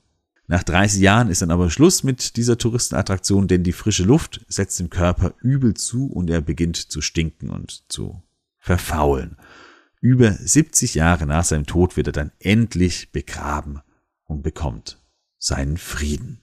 Nach 0.46 0.62
30 0.62 1.00
Jahren 1.00 1.28
ist 1.28 1.40
dann 1.40 1.52
aber 1.52 1.70
Schluss 1.70 2.02
mit 2.02 2.36
dieser 2.36 2.58
Touristenattraktion, 2.58 3.48
denn 3.48 3.62
die 3.62 3.72
frische 3.72 4.02
Luft 4.02 4.44
setzt 4.48 4.78
dem 4.78 4.90
Körper 4.90 5.32
übel 5.40 5.72
zu 5.72 6.08
und 6.08 6.28
er 6.28 6.42
beginnt 6.42 6.76
zu 6.76 7.00
stinken 7.00 7.48
und 7.48 7.90
zu 7.90 8.22
verfaulen. 8.58 9.38
Über 10.02 10.32
70 10.32 10.96
Jahre 10.96 11.24
nach 11.24 11.44
seinem 11.44 11.64
Tod 11.64 11.96
wird 11.96 12.08
er 12.08 12.12
dann 12.12 12.32
endlich 12.40 13.10
begraben 13.10 13.80
und 14.24 14.42
bekommt 14.42 15.02
seinen 15.38 15.78
Frieden. 15.78 16.42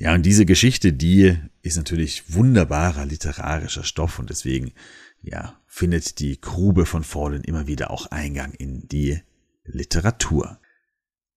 Ja, 0.00 0.14
und 0.14 0.24
diese 0.24 0.46
Geschichte, 0.46 0.94
die 0.94 1.36
ist 1.60 1.76
natürlich 1.76 2.32
wunderbarer 2.32 3.04
literarischer 3.04 3.84
Stoff 3.84 4.18
und 4.18 4.30
deswegen, 4.30 4.72
ja, 5.20 5.60
findet 5.66 6.20
die 6.20 6.40
Grube 6.40 6.86
von 6.86 7.04
Fallen 7.04 7.44
immer 7.44 7.66
wieder 7.66 7.90
auch 7.90 8.06
Eingang 8.06 8.54
in 8.54 8.88
die 8.88 9.20
Literatur. 9.66 10.58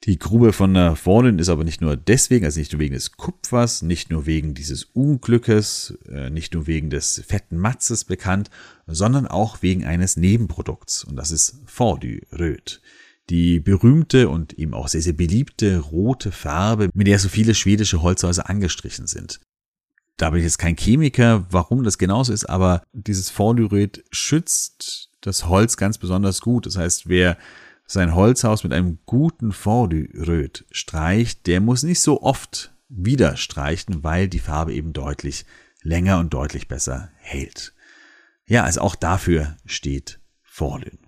Die 0.06 0.17
Grube 0.17 0.54
von 0.54 0.73
der 0.73 0.95
Fallen 0.95 1.39
ist 1.39 1.49
aber 1.49 1.65
nicht 1.65 1.82
nur 1.82 1.97
deswegen, 1.97 2.45
also 2.45 2.58
nicht 2.58 2.71
nur 2.71 2.80
wegen 2.80 2.93
des 2.93 3.12
Kupfers, 3.12 3.82
nicht 3.82 4.10
nur 4.10 4.26
wegen 4.26 4.54
dieses 4.54 4.86
Unglückes, 4.86 5.97
äh, 6.08 6.30
nicht 6.30 6.54
nur 6.54 6.65
wegen 6.65 6.89
des 6.89 7.21
fetten 7.28 7.58
Matzes 7.58 8.06
bekannt, 8.06 8.49
sondern 8.88 9.28
auch 9.28 9.62
wegen 9.62 9.84
eines 9.84 10.15
Nebenprodukts. 10.15 11.04
Und 11.04 11.17
das 11.17 11.32
ist 11.32 11.58
Fordyröd. 11.65 12.82
Die 13.29 13.59
berühmte 13.59 14.29
und 14.29 14.53
eben 14.53 14.73
auch 14.73 14.88
sehr, 14.88 15.01
sehr 15.01 15.13
beliebte 15.13 15.79
rote 15.79 16.31
Farbe, 16.31 16.89
mit 16.93 17.07
der 17.07 17.19
so 17.19 17.29
viele 17.29 17.55
schwedische 17.55 18.01
Holzhäuser 18.01 18.49
angestrichen 18.49 19.07
sind. 19.07 19.39
Da 20.17 20.29
bin 20.29 20.39
ich 20.39 20.45
jetzt 20.45 20.59
kein 20.59 20.75
Chemiker, 20.75 21.47
warum 21.49 21.83
das 21.83 21.97
genauso 21.97 22.33
ist, 22.33 22.45
aber 22.45 22.83
dieses 22.91 23.29
Fordyröd 23.29 24.03
schützt 24.12 25.09
das 25.21 25.47
Holz 25.47 25.77
ganz 25.77 25.97
besonders 25.97 26.41
gut. 26.41 26.65
Das 26.65 26.77
heißt, 26.77 27.07
wer 27.07 27.38
sein 27.86 28.13
Holzhaus 28.13 28.63
mit 28.63 28.73
einem 28.73 28.99
guten 29.05 29.51
Fondue-Röt 29.51 30.65
streicht, 30.71 31.47
der 31.47 31.62
muss 31.62 31.83
nicht 31.83 31.99
so 31.99 32.21
oft 32.21 32.73
wieder 32.89 33.38
streichen, 33.38 34.03
weil 34.03 34.27
die 34.27 34.39
Farbe 34.39 34.73
eben 34.73 34.93
deutlich 34.93 35.45
länger 35.81 36.19
und 36.19 36.33
deutlich 36.33 36.67
besser 36.67 37.09
hält. 37.17 37.73
Ja, 38.45 38.63
also 38.63 38.81
auch 38.81 38.95
dafür 38.95 39.57
steht 39.65 40.19
Forlün. 40.43 40.99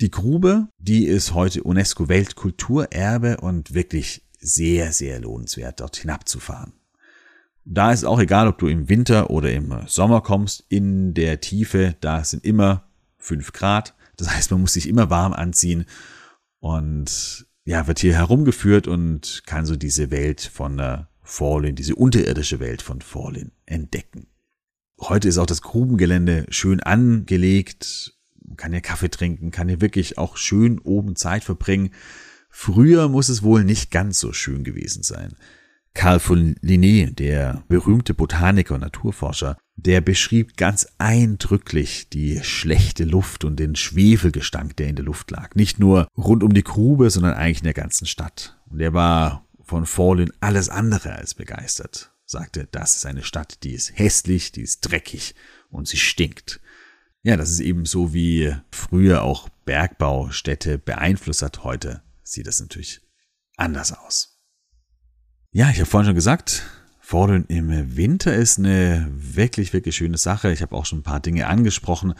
Die 0.00 0.10
Grube, 0.10 0.68
die 0.78 1.06
ist 1.06 1.34
heute 1.34 1.62
UNESCO 1.62 2.08
Weltkulturerbe 2.08 3.36
und 3.38 3.74
wirklich 3.74 4.22
sehr, 4.38 4.92
sehr 4.92 5.20
lohnenswert, 5.20 5.80
dort 5.80 5.96
hinabzufahren. 5.96 6.72
Da 7.64 7.92
ist 7.92 8.04
auch 8.04 8.18
egal, 8.18 8.48
ob 8.48 8.58
du 8.58 8.66
im 8.66 8.88
Winter 8.88 9.30
oder 9.30 9.52
im 9.52 9.74
Sommer 9.86 10.20
kommst, 10.20 10.64
in 10.68 11.14
der 11.14 11.40
Tiefe, 11.40 11.96
da 12.00 12.22
sind 12.24 12.44
immer 12.44 12.88
fünf 13.18 13.52
Grad. 13.52 13.94
Das 14.16 14.30
heißt, 14.30 14.50
man 14.50 14.60
muss 14.60 14.74
sich 14.74 14.88
immer 14.88 15.10
warm 15.10 15.32
anziehen 15.32 15.86
und 16.60 17.46
ja, 17.64 17.86
wird 17.86 18.00
hier 18.00 18.14
herumgeführt 18.14 18.86
und 18.86 19.42
kann 19.46 19.64
so 19.64 19.76
diese 19.76 20.10
Welt 20.10 20.42
von 20.42 21.06
Fallen, 21.22 21.74
diese 21.74 21.94
unterirdische 21.94 22.60
Welt 22.60 22.82
von 22.82 23.00
Fallen 23.00 23.52
entdecken. 23.64 24.26
Heute 25.00 25.28
ist 25.28 25.38
auch 25.38 25.46
das 25.46 25.62
Grubengelände 25.62 26.46
schön 26.50 26.80
angelegt. 26.80 28.13
Kann 28.56 28.72
hier 28.72 28.80
Kaffee 28.80 29.10
trinken, 29.10 29.50
kann 29.50 29.68
hier 29.68 29.80
wirklich 29.80 30.18
auch 30.18 30.36
schön 30.36 30.78
oben 30.78 31.16
Zeit 31.16 31.44
verbringen. 31.44 31.90
Früher 32.50 33.08
muss 33.08 33.28
es 33.28 33.42
wohl 33.42 33.64
nicht 33.64 33.90
ganz 33.90 34.20
so 34.20 34.32
schön 34.32 34.64
gewesen 34.64 35.02
sein. 35.02 35.36
Carl 35.94 36.18
von 36.18 36.56
Linné, 36.56 37.14
der 37.14 37.62
berühmte 37.68 38.14
Botaniker 38.14 38.74
und 38.74 38.80
Naturforscher, 38.80 39.56
der 39.76 40.00
beschrieb 40.00 40.56
ganz 40.56 40.88
eindrücklich 40.98 42.08
die 42.08 42.40
schlechte 42.42 43.04
Luft 43.04 43.44
und 43.44 43.56
den 43.56 43.76
Schwefelgestank, 43.76 44.76
der 44.76 44.88
in 44.88 44.96
der 44.96 45.04
Luft 45.04 45.30
lag. 45.30 45.54
Nicht 45.54 45.78
nur 45.78 46.08
rund 46.16 46.42
um 46.42 46.52
die 46.52 46.64
Grube, 46.64 47.10
sondern 47.10 47.34
eigentlich 47.34 47.58
in 47.58 47.64
der 47.64 47.74
ganzen 47.74 48.06
Stadt. 48.06 48.58
Und 48.70 48.80
er 48.80 48.92
war 48.92 49.46
von 49.62 49.86
Fallen 49.86 50.32
alles 50.40 50.68
andere 50.68 51.14
als 51.14 51.34
begeistert. 51.34 52.12
Sagte, 52.26 52.68
das 52.70 52.96
ist 52.96 53.06
eine 53.06 53.22
Stadt, 53.22 53.62
die 53.62 53.72
ist 53.72 53.96
hässlich, 53.96 54.52
die 54.52 54.62
ist 54.62 54.80
dreckig 54.80 55.34
und 55.70 55.88
sie 55.88 55.98
stinkt. 55.98 56.60
Ja, 57.24 57.38
das 57.38 57.50
ist 57.50 57.60
eben 57.60 57.86
so 57.86 58.12
wie 58.12 58.54
früher 58.70 59.22
auch 59.22 59.48
Bergbaustädte 59.64 60.76
beeinflusst 60.76 61.40
hat. 61.40 61.64
Heute 61.64 62.02
sieht 62.22 62.46
das 62.46 62.60
natürlich 62.60 63.00
anders 63.56 63.92
aus. 63.92 64.38
Ja, 65.50 65.70
ich 65.70 65.78
habe 65.78 65.86
vorhin 65.86 66.08
schon 66.08 66.14
gesagt, 66.14 66.64
Fordeln 67.00 67.46
im 67.46 67.96
Winter 67.96 68.34
ist 68.34 68.58
eine 68.58 69.10
wirklich, 69.10 69.72
wirklich 69.72 69.96
schöne 69.96 70.18
Sache. 70.18 70.52
Ich 70.52 70.60
habe 70.60 70.76
auch 70.76 70.84
schon 70.84 70.98
ein 70.98 71.02
paar 71.02 71.20
Dinge 71.20 71.46
angesprochen, 71.46 72.12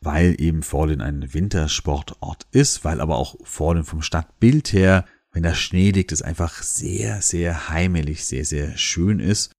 weil 0.00 0.40
eben 0.40 0.62
Fordeln 0.62 1.00
ein 1.00 1.34
Wintersportort 1.34 2.46
ist, 2.52 2.84
weil 2.84 3.00
aber 3.00 3.16
auch 3.16 3.34
Fordeln 3.42 3.84
vom 3.84 4.00
Stadtbild 4.00 4.72
her, 4.72 5.06
wenn 5.32 5.42
da 5.42 5.56
Schnee 5.56 5.90
liegt, 5.90 6.12
es 6.12 6.22
einfach 6.22 6.62
sehr, 6.62 7.20
sehr 7.20 7.68
heimelig, 7.68 8.26
sehr, 8.26 8.44
sehr 8.44 8.76
schön 8.76 9.18
ist. 9.18 9.50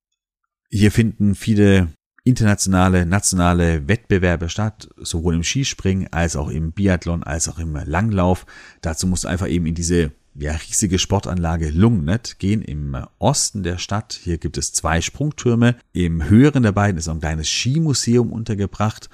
Hier 0.70 0.94
finden 0.94 1.36
viele 1.36 1.89
internationale, 2.24 3.06
nationale 3.06 3.88
Wettbewerbe 3.88 4.50
statt, 4.50 4.90
sowohl 4.98 5.36
im 5.36 5.44
Skispringen 5.44 6.08
als 6.12 6.36
auch 6.36 6.50
im 6.50 6.72
Biathlon, 6.72 7.24
als 7.24 7.50
auch 7.50 7.60
im 7.60 7.76
Langlauf. 7.76 8.46
Dazu 8.82 9.08
musst 9.08 9.26
du 9.26 9.28
einfach 9.28 9.50
eben 9.50 9.66
in 9.66 9.76
diese 9.76 10.12
ja, 10.36 10.54
riesige 10.54 11.00
Sportanlage 11.00 11.70
Lungnet 11.70 12.39
gehen 12.39 12.62
im 12.62 12.97
Osten 13.20 13.62
der 13.64 13.78
Stadt. 13.78 14.20
Hier 14.24 14.38
gibt 14.38 14.58
es 14.58 14.74
zwei 14.74 15.02
Sprungtürme. 15.02 15.76
Im 15.91 16.28
höheren 16.28 16.64
der 16.64 16.72
beiden 16.72 16.97
ist 16.97 17.10
ein 17.10 17.20
kleines 17.20 17.50
Skimuseum 17.50 18.32
untergebracht. 18.32 19.10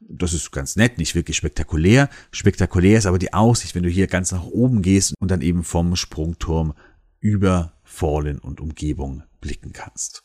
Das 0.00 0.32
ist 0.32 0.50
ganz 0.50 0.76
nett, 0.76 0.98
nicht 0.98 1.14
wirklich 1.14 1.36
spektakulär. 1.36 2.08
Spektakulär 2.30 2.98
ist 2.98 3.06
aber 3.06 3.18
die 3.18 3.32
Aussicht, 3.32 3.74
wenn 3.74 3.84
du 3.84 3.88
hier 3.88 4.06
ganz 4.06 4.32
nach 4.32 4.44
oben 4.44 4.82
gehst 4.82 5.14
und 5.20 5.30
dann 5.30 5.40
eben 5.42 5.64
vom 5.64 5.96
Sprungturm 5.96 6.74
über 7.20 7.72
Fallen 7.84 8.38
und 8.38 8.60
Umgebung 8.60 9.22
blicken 9.40 9.72
kannst. 9.72 10.23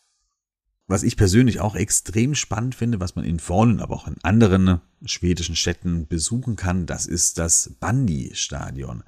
Was 0.90 1.04
ich 1.04 1.18
persönlich 1.18 1.60
auch 1.60 1.76
extrem 1.76 2.34
spannend 2.34 2.74
finde, 2.74 3.00
was 3.00 3.16
man 3.16 3.24
in 3.24 3.40
Fallen, 3.40 3.80
aber 3.80 3.96
auch 3.96 4.08
in 4.08 4.16
anderen 4.24 4.82
schwedischen 5.06 5.56
Städten 5.56 6.08
besuchen 6.08 6.56
kann, 6.56 6.88
das 6.88 7.06
ist 7.06 7.38
das 7.38 7.76
Bandy-Stadion. 7.80 9.04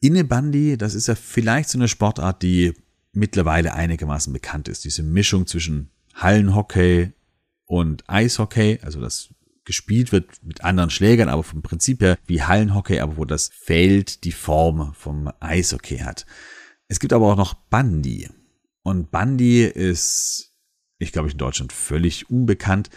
Innebandy, 0.00 0.78
das 0.78 0.94
ist 0.94 1.08
ja 1.08 1.16
vielleicht 1.16 1.70
so 1.70 1.78
eine 1.78 1.88
Sportart, 1.88 2.42
die 2.42 2.74
mittlerweile 3.12 3.74
einigermaßen 3.74 4.32
bekannt 4.32 4.68
ist. 4.68 4.84
Diese 4.84 5.02
Mischung 5.02 5.48
zwischen 5.48 5.90
Hallenhockey 6.14 7.12
und 7.64 8.08
Eishockey, 8.08 8.78
also 8.82 9.00
das 9.00 9.34
gespielt 9.64 10.12
wird 10.12 10.44
mit 10.44 10.62
anderen 10.62 10.90
Schlägern, 10.90 11.28
aber 11.28 11.42
vom 11.42 11.62
Prinzip 11.62 12.00
her 12.00 12.16
wie 12.26 12.42
Hallenhockey, 12.42 13.00
aber 13.00 13.16
wo 13.16 13.24
das 13.24 13.50
Feld 13.52 14.22
die 14.22 14.32
Form 14.32 14.94
vom 14.94 15.32
Eishockey 15.40 15.98
hat. 15.98 16.26
Es 16.86 17.00
gibt 17.00 17.12
aber 17.12 17.32
auch 17.32 17.36
noch 17.36 17.54
Bandy. 17.54 18.28
Und 18.82 19.10
Bandy 19.10 19.64
ist, 19.64 20.51
ich 21.02 21.12
glaube, 21.12 21.30
in 21.30 21.38
Deutschland 21.38 21.72
völlig 21.72 22.30
unbekannt 22.30 22.90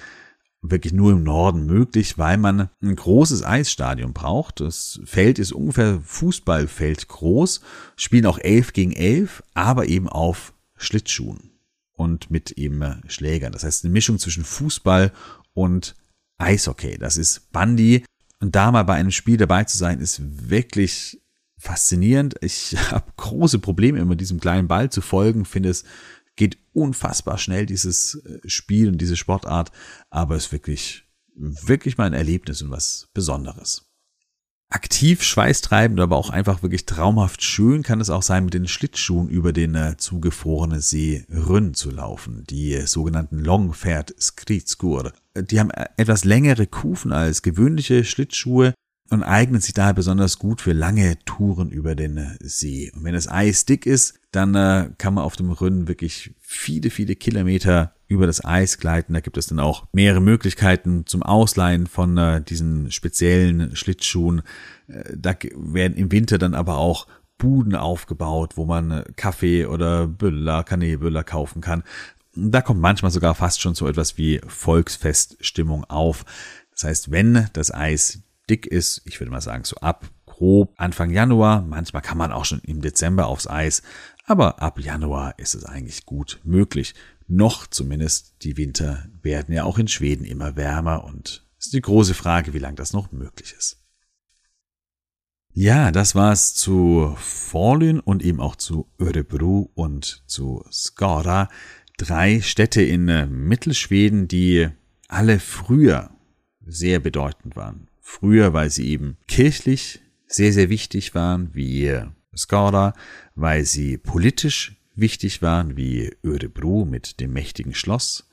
wirklich 0.69 0.93
nur 0.93 1.11
im 1.11 1.23
Norden 1.23 1.65
möglich, 1.65 2.17
weil 2.17 2.37
man 2.37 2.69
ein 2.81 2.95
großes 2.95 3.43
Eisstadion 3.43 4.13
braucht. 4.13 4.61
Das 4.61 4.99
Feld 5.05 5.39
ist 5.39 5.51
ungefähr 5.51 6.01
Fußballfeld 6.03 7.07
groß, 7.07 7.61
spielen 7.95 8.25
auch 8.25 8.39
elf 8.39 8.73
gegen 8.73 8.91
elf, 8.91 9.43
aber 9.53 9.87
eben 9.87 10.09
auf 10.09 10.53
Schlittschuhen 10.75 11.51
und 11.93 12.31
mit 12.31 12.51
eben 12.51 13.01
Schlägern. 13.07 13.51
Das 13.51 13.63
heißt 13.63 13.83
eine 13.83 13.93
Mischung 13.93 14.19
zwischen 14.19 14.43
Fußball 14.43 15.11
und 15.53 15.95
Eishockey. 16.37 16.97
Das 16.97 17.17
ist 17.17 17.51
Bandy. 17.51 18.03
Und 18.41 18.55
da 18.55 18.71
mal 18.71 18.83
bei 18.83 18.95
einem 18.95 19.11
Spiel 19.11 19.37
dabei 19.37 19.63
zu 19.63 19.77
sein, 19.77 19.99
ist 19.99 20.49
wirklich 20.49 21.21
faszinierend. 21.57 22.35
Ich 22.41 22.75
habe 22.91 23.05
große 23.17 23.59
Probleme, 23.59 23.99
immer 23.99 24.15
diesem 24.15 24.39
kleinen 24.39 24.67
Ball 24.67 24.89
zu 24.89 25.01
folgen, 25.01 25.45
finde 25.45 25.69
es 25.69 25.85
geht 26.35 26.57
unfassbar 26.73 27.37
schnell, 27.37 27.65
dieses 27.65 28.15
äh, 28.15 28.39
Spiel 28.47 28.89
und 28.89 28.99
diese 28.99 29.15
Sportart, 29.15 29.71
aber 30.09 30.35
es 30.35 30.47
ist 30.47 30.51
wirklich, 30.51 31.03
wirklich 31.35 31.97
mal 31.97 32.05
ein 32.05 32.13
Erlebnis 32.13 32.61
und 32.61 32.71
was 32.71 33.09
Besonderes. 33.13 33.85
Aktiv 34.69 35.21
schweißtreibend, 35.21 35.99
aber 35.99 36.17
auch 36.17 36.31
einfach 36.31 36.63
wirklich 36.63 36.87
traumhaft 36.87 37.43
schön 37.43 37.83
kann 37.83 38.01
es 38.01 38.09
auch 38.09 38.23
sein, 38.23 38.45
mit 38.45 38.55
den 38.55 38.67
Schlittschuhen 38.67 39.29
über 39.29 39.53
den 39.53 39.75
äh, 39.75 39.95
zugefrorenen 39.97 40.81
See 40.81 41.25
Rünn 41.29 41.75
zu 41.75 41.91
laufen. 41.91 42.43
Die 42.49 42.73
äh, 42.73 42.87
sogenannten 42.87 43.39
Longfährt 43.39 44.15
Skritskur. 44.19 45.13
Die 45.37 45.59
haben 45.59 45.69
äh, 45.69 45.85
etwas 45.97 46.25
längere 46.25 46.65
Kufen 46.65 47.11
als 47.11 47.43
gewöhnliche 47.43 48.03
Schlittschuhe, 48.03 48.73
und 49.09 49.23
eignet 49.23 49.63
sich 49.63 49.73
daher 49.73 49.93
besonders 49.93 50.39
gut 50.39 50.61
für 50.61 50.73
lange 50.73 51.17
Touren 51.25 51.69
über 51.69 51.95
den 51.95 52.17
äh, 52.17 52.37
See. 52.41 52.91
Und 52.95 53.03
wenn 53.03 53.13
das 53.13 53.27
Eis 53.27 53.65
dick 53.65 53.85
ist, 53.85 54.19
dann 54.31 54.55
äh, 54.55 54.89
kann 54.97 55.13
man 55.13 55.23
auf 55.23 55.35
dem 55.35 55.51
Rhön 55.51 55.87
wirklich 55.87 56.33
viele, 56.39 56.89
viele 56.89 57.15
Kilometer 57.15 57.93
über 58.07 58.27
das 58.27 58.43
Eis 58.43 58.77
gleiten. 58.77 59.13
Da 59.13 59.19
gibt 59.19 59.37
es 59.37 59.47
dann 59.47 59.59
auch 59.59 59.87
mehrere 59.91 60.21
Möglichkeiten 60.21 61.05
zum 61.05 61.23
Ausleihen 61.23 61.87
von 61.87 62.17
äh, 62.17 62.41
diesen 62.41 62.91
speziellen 62.91 63.75
Schlittschuhen. 63.75 64.41
Äh, 64.87 65.15
da 65.15 65.35
werden 65.55 65.97
im 65.97 66.11
Winter 66.11 66.37
dann 66.37 66.55
aber 66.55 66.77
auch 66.77 67.07
Buden 67.37 67.75
aufgebaut, 67.75 68.57
wo 68.57 68.65
man 68.65 68.91
äh, 68.91 69.03
Kaffee 69.15 69.65
oder 69.65 70.07
Böller, 70.07 70.63
Kanäböller 70.63 71.23
kaufen 71.23 71.61
kann. 71.61 71.83
Da 72.35 72.61
kommt 72.61 72.81
manchmal 72.81 73.11
sogar 73.11 73.35
fast 73.35 73.61
schon 73.61 73.75
so 73.75 73.87
etwas 73.87 74.17
wie 74.17 74.41
Volksfeststimmung 74.45 75.85
auf. 75.85 76.25
Das 76.71 76.83
heißt, 76.83 77.11
wenn 77.11 77.47
das 77.53 77.73
Eis 77.73 78.19
dick 78.49 78.65
ist. 78.65 79.01
Ich 79.05 79.19
würde 79.19 79.31
mal 79.31 79.41
sagen, 79.41 79.63
so 79.63 79.77
ab 79.77 80.09
grob 80.25 80.73
Anfang 80.77 81.11
Januar. 81.11 81.61
Manchmal 81.61 82.01
kann 82.01 82.17
man 82.17 82.31
auch 82.31 82.45
schon 82.45 82.59
im 82.59 82.81
Dezember 82.81 83.27
aufs 83.27 83.47
Eis. 83.47 83.81
Aber 84.25 84.61
ab 84.61 84.79
Januar 84.79 85.37
ist 85.37 85.55
es 85.55 85.65
eigentlich 85.65 86.05
gut 86.05 86.39
möglich. 86.43 86.93
Noch 87.27 87.67
zumindest. 87.67 88.35
Die 88.43 88.57
Winter 88.57 89.07
werden 89.21 89.53
ja 89.53 89.63
auch 89.63 89.77
in 89.77 89.87
Schweden 89.87 90.25
immer 90.25 90.55
wärmer 90.55 91.03
und 91.03 91.45
es 91.57 91.67
ist 91.67 91.73
die 91.73 91.81
große 91.81 92.13
Frage, 92.13 92.53
wie 92.53 92.59
lange 92.59 92.75
das 92.75 92.93
noch 92.93 93.11
möglich 93.11 93.55
ist. 93.57 93.81
Ja, 95.53 95.91
das 95.91 96.15
war's 96.15 96.53
zu 96.53 97.15
Falun 97.17 98.01
und 98.01 98.23
eben 98.23 98.41
auch 98.41 98.57
zu 98.57 98.89
Örebro 98.99 99.71
und 99.73 100.23
zu 100.27 100.65
Skara. 100.69 101.47
Drei 101.97 102.41
Städte 102.41 102.81
in 102.81 103.07
äh, 103.07 103.25
Mittelschweden, 103.25 104.27
die 104.27 104.67
alle 105.07 105.39
früher 105.39 106.09
sehr 106.65 106.99
bedeutend 106.99 107.55
waren. 107.55 107.87
Früher, 108.07 108.53
weil 108.53 108.69
sie 108.69 108.87
eben 108.87 109.17
kirchlich 109.27 109.99
sehr, 110.27 110.53
sehr 110.53 110.69
wichtig 110.69 111.15
waren, 111.15 111.49
wie 111.55 111.99
Skara, 112.37 112.93
weil 113.33 113.65
sie 113.65 113.97
politisch 113.97 114.75
wichtig 114.93 115.41
waren, 115.41 115.75
wie 115.75 116.15
Örebro 116.23 116.85
mit 116.85 117.19
dem 117.19 117.33
mächtigen 117.33 117.73
Schloss, 117.73 118.29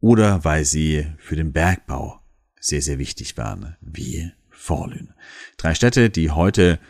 oder 0.00 0.44
weil 0.44 0.64
sie 0.64 1.06
für 1.18 1.36
den 1.36 1.52
Bergbau 1.52 2.20
sehr, 2.58 2.82
sehr 2.82 2.98
wichtig 2.98 3.36
waren, 3.36 3.76
wie 3.80 4.32
Forlün. 4.50 5.14
Drei 5.58 5.74
Städte, 5.74 6.10
die 6.10 6.32
heute 6.32 6.80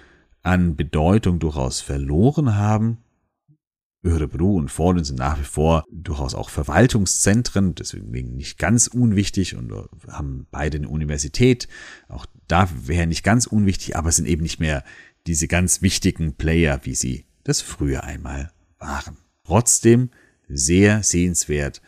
an 0.43 0.77
Bedeutung 0.77 1.39
durchaus 1.39 1.83
verloren 1.83 2.57
haben, 2.57 3.04
Örebro 4.05 4.55
und 4.57 4.71
Falun 4.71 5.03
sind 5.03 5.19
nach 5.19 5.39
wie 5.41 5.45
vor 5.45 5.85
durchaus 5.91 6.35
auch 6.35 6.51
Verwaltungszentren, 6.51 7.75
deswegen 7.75 8.37
nicht 8.37 8.59
ganz 8.59 8.87
unwichtig 8.87 9.57
und 9.57 9.73
haben 10.09 10.47
beide 10.51 10.77
eine 10.77 10.89
Universität. 10.89 11.69
Auch 12.09 12.27
da 12.47 12.69
wäre 12.87 13.07
nicht 13.07 13.25
ganz 13.25 13.47
unwichtig, 13.47 13.97
aber 13.97 14.13
sind 14.13 14.29
eben 14.29 14.43
nicht 14.43 14.61
mehr 14.61 14.85
diese 15.27 15.49
ganz 15.49 15.81
wichtigen 15.81 16.35
Player, 16.35 16.81
wie 16.85 16.95
sie 16.95 17.25
das 17.45 17.63
früher 17.63 18.05
einmal 18.05 18.53
waren. 18.79 19.17
Trotzdem 19.45 20.11
sehr 20.49 21.03
sehenswert. 21.03 21.81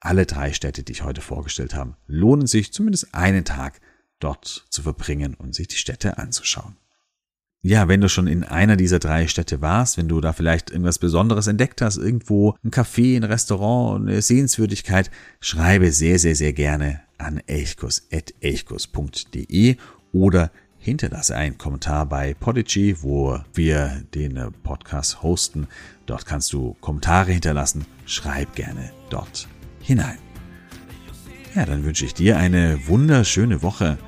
Alle 0.00 0.26
drei 0.26 0.52
Städte, 0.52 0.82
die 0.82 0.92
ich 0.92 1.04
heute 1.04 1.20
vorgestellt 1.20 1.74
habe, 1.74 1.96
lohnen 2.06 2.48
sich 2.48 2.72
zumindest 2.72 3.14
einen 3.14 3.44
Tag 3.44 3.80
dort 4.18 4.66
zu 4.70 4.82
verbringen 4.82 5.34
und 5.34 5.54
sich 5.54 5.68
die 5.68 5.76
Städte 5.76 6.18
anzuschauen 6.18 6.76
ja, 7.62 7.88
wenn 7.88 8.00
du 8.00 8.08
schon 8.08 8.26
in 8.26 8.42
einer 8.42 8.76
dieser 8.76 8.98
drei 8.98 9.28
Städte 9.28 9.60
warst, 9.60 9.98
wenn 9.98 10.08
du 10.08 10.22
da 10.22 10.32
vielleicht 10.32 10.70
irgendwas 10.70 10.98
Besonderes 10.98 11.46
entdeckt 11.46 11.82
hast, 11.82 11.98
irgendwo 11.98 12.54
ein 12.64 12.70
Café, 12.70 13.18
ein 13.18 13.24
Restaurant, 13.24 14.08
eine 14.08 14.22
Sehenswürdigkeit, 14.22 15.10
schreibe 15.40 15.92
sehr, 15.92 16.18
sehr, 16.18 16.34
sehr 16.34 16.54
gerne 16.54 17.02
an 17.18 17.42
elchkus.elchkus.de 17.46 19.76
oder 20.12 20.50
hinterlasse 20.78 21.36
einen 21.36 21.58
Kommentar 21.58 22.06
bei 22.06 22.32
Podigy, 22.32 23.02
wo 23.02 23.38
wir 23.52 24.04
den 24.14 24.40
Podcast 24.62 25.22
hosten. 25.22 25.66
Dort 26.06 26.24
kannst 26.24 26.54
du 26.54 26.78
Kommentare 26.80 27.32
hinterlassen. 27.32 27.84
Schreib 28.06 28.54
gerne 28.54 28.90
dort 29.10 29.46
hinein. 29.80 30.16
Ja, 31.54 31.66
dann 31.66 31.84
wünsche 31.84 32.06
ich 32.06 32.14
dir 32.14 32.38
eine 32.38 32.86
wunderschöne 32.86 33.62
Woche. 33.62 33.98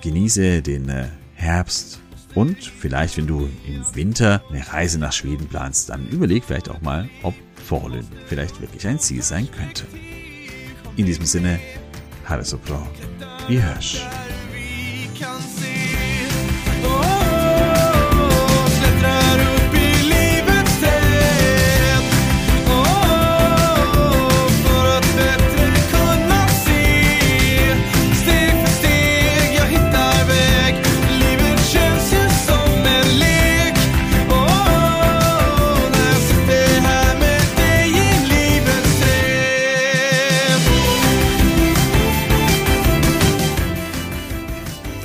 Genieße 0.00 0.62
den 0.62 0.92
Herbst 1.34 2.01
und 2.34 2.64
vielleicht, 2.64 3.16
wenn 3.16 3.26
du 3.26 3.48
im 3.66 3.84
Winter 3.94 4.42
eine 4.50 4.66
Reise 4.66 4.98
nach 4.98 5.12
Schweden 5.12 5.46
planst, 5.48 5.90
dann 5.90 6.08
überleg 6.08 6.44
vielleicht 6.44 6.70
auch 6.70 6.80
mal, 6.80 7.08
ob 7.22 7.34
Fallen 7.56 8.06
vielleicht 8.26 8.60
wirklich 8.60 8.86
ein 8.86 8.98
Ziel 8.98 9.22
sein 9.22 9.48
könnte. 9.50 9.84
In 10.96 11.06
diesem 11.06 11.24
Sinne, 11.24 11.58
Harre 12.24 12.44
so 12.44 12.58
bra. 12.58 12.86
Wie 13.48 13.62
hörs. 13.62 14.02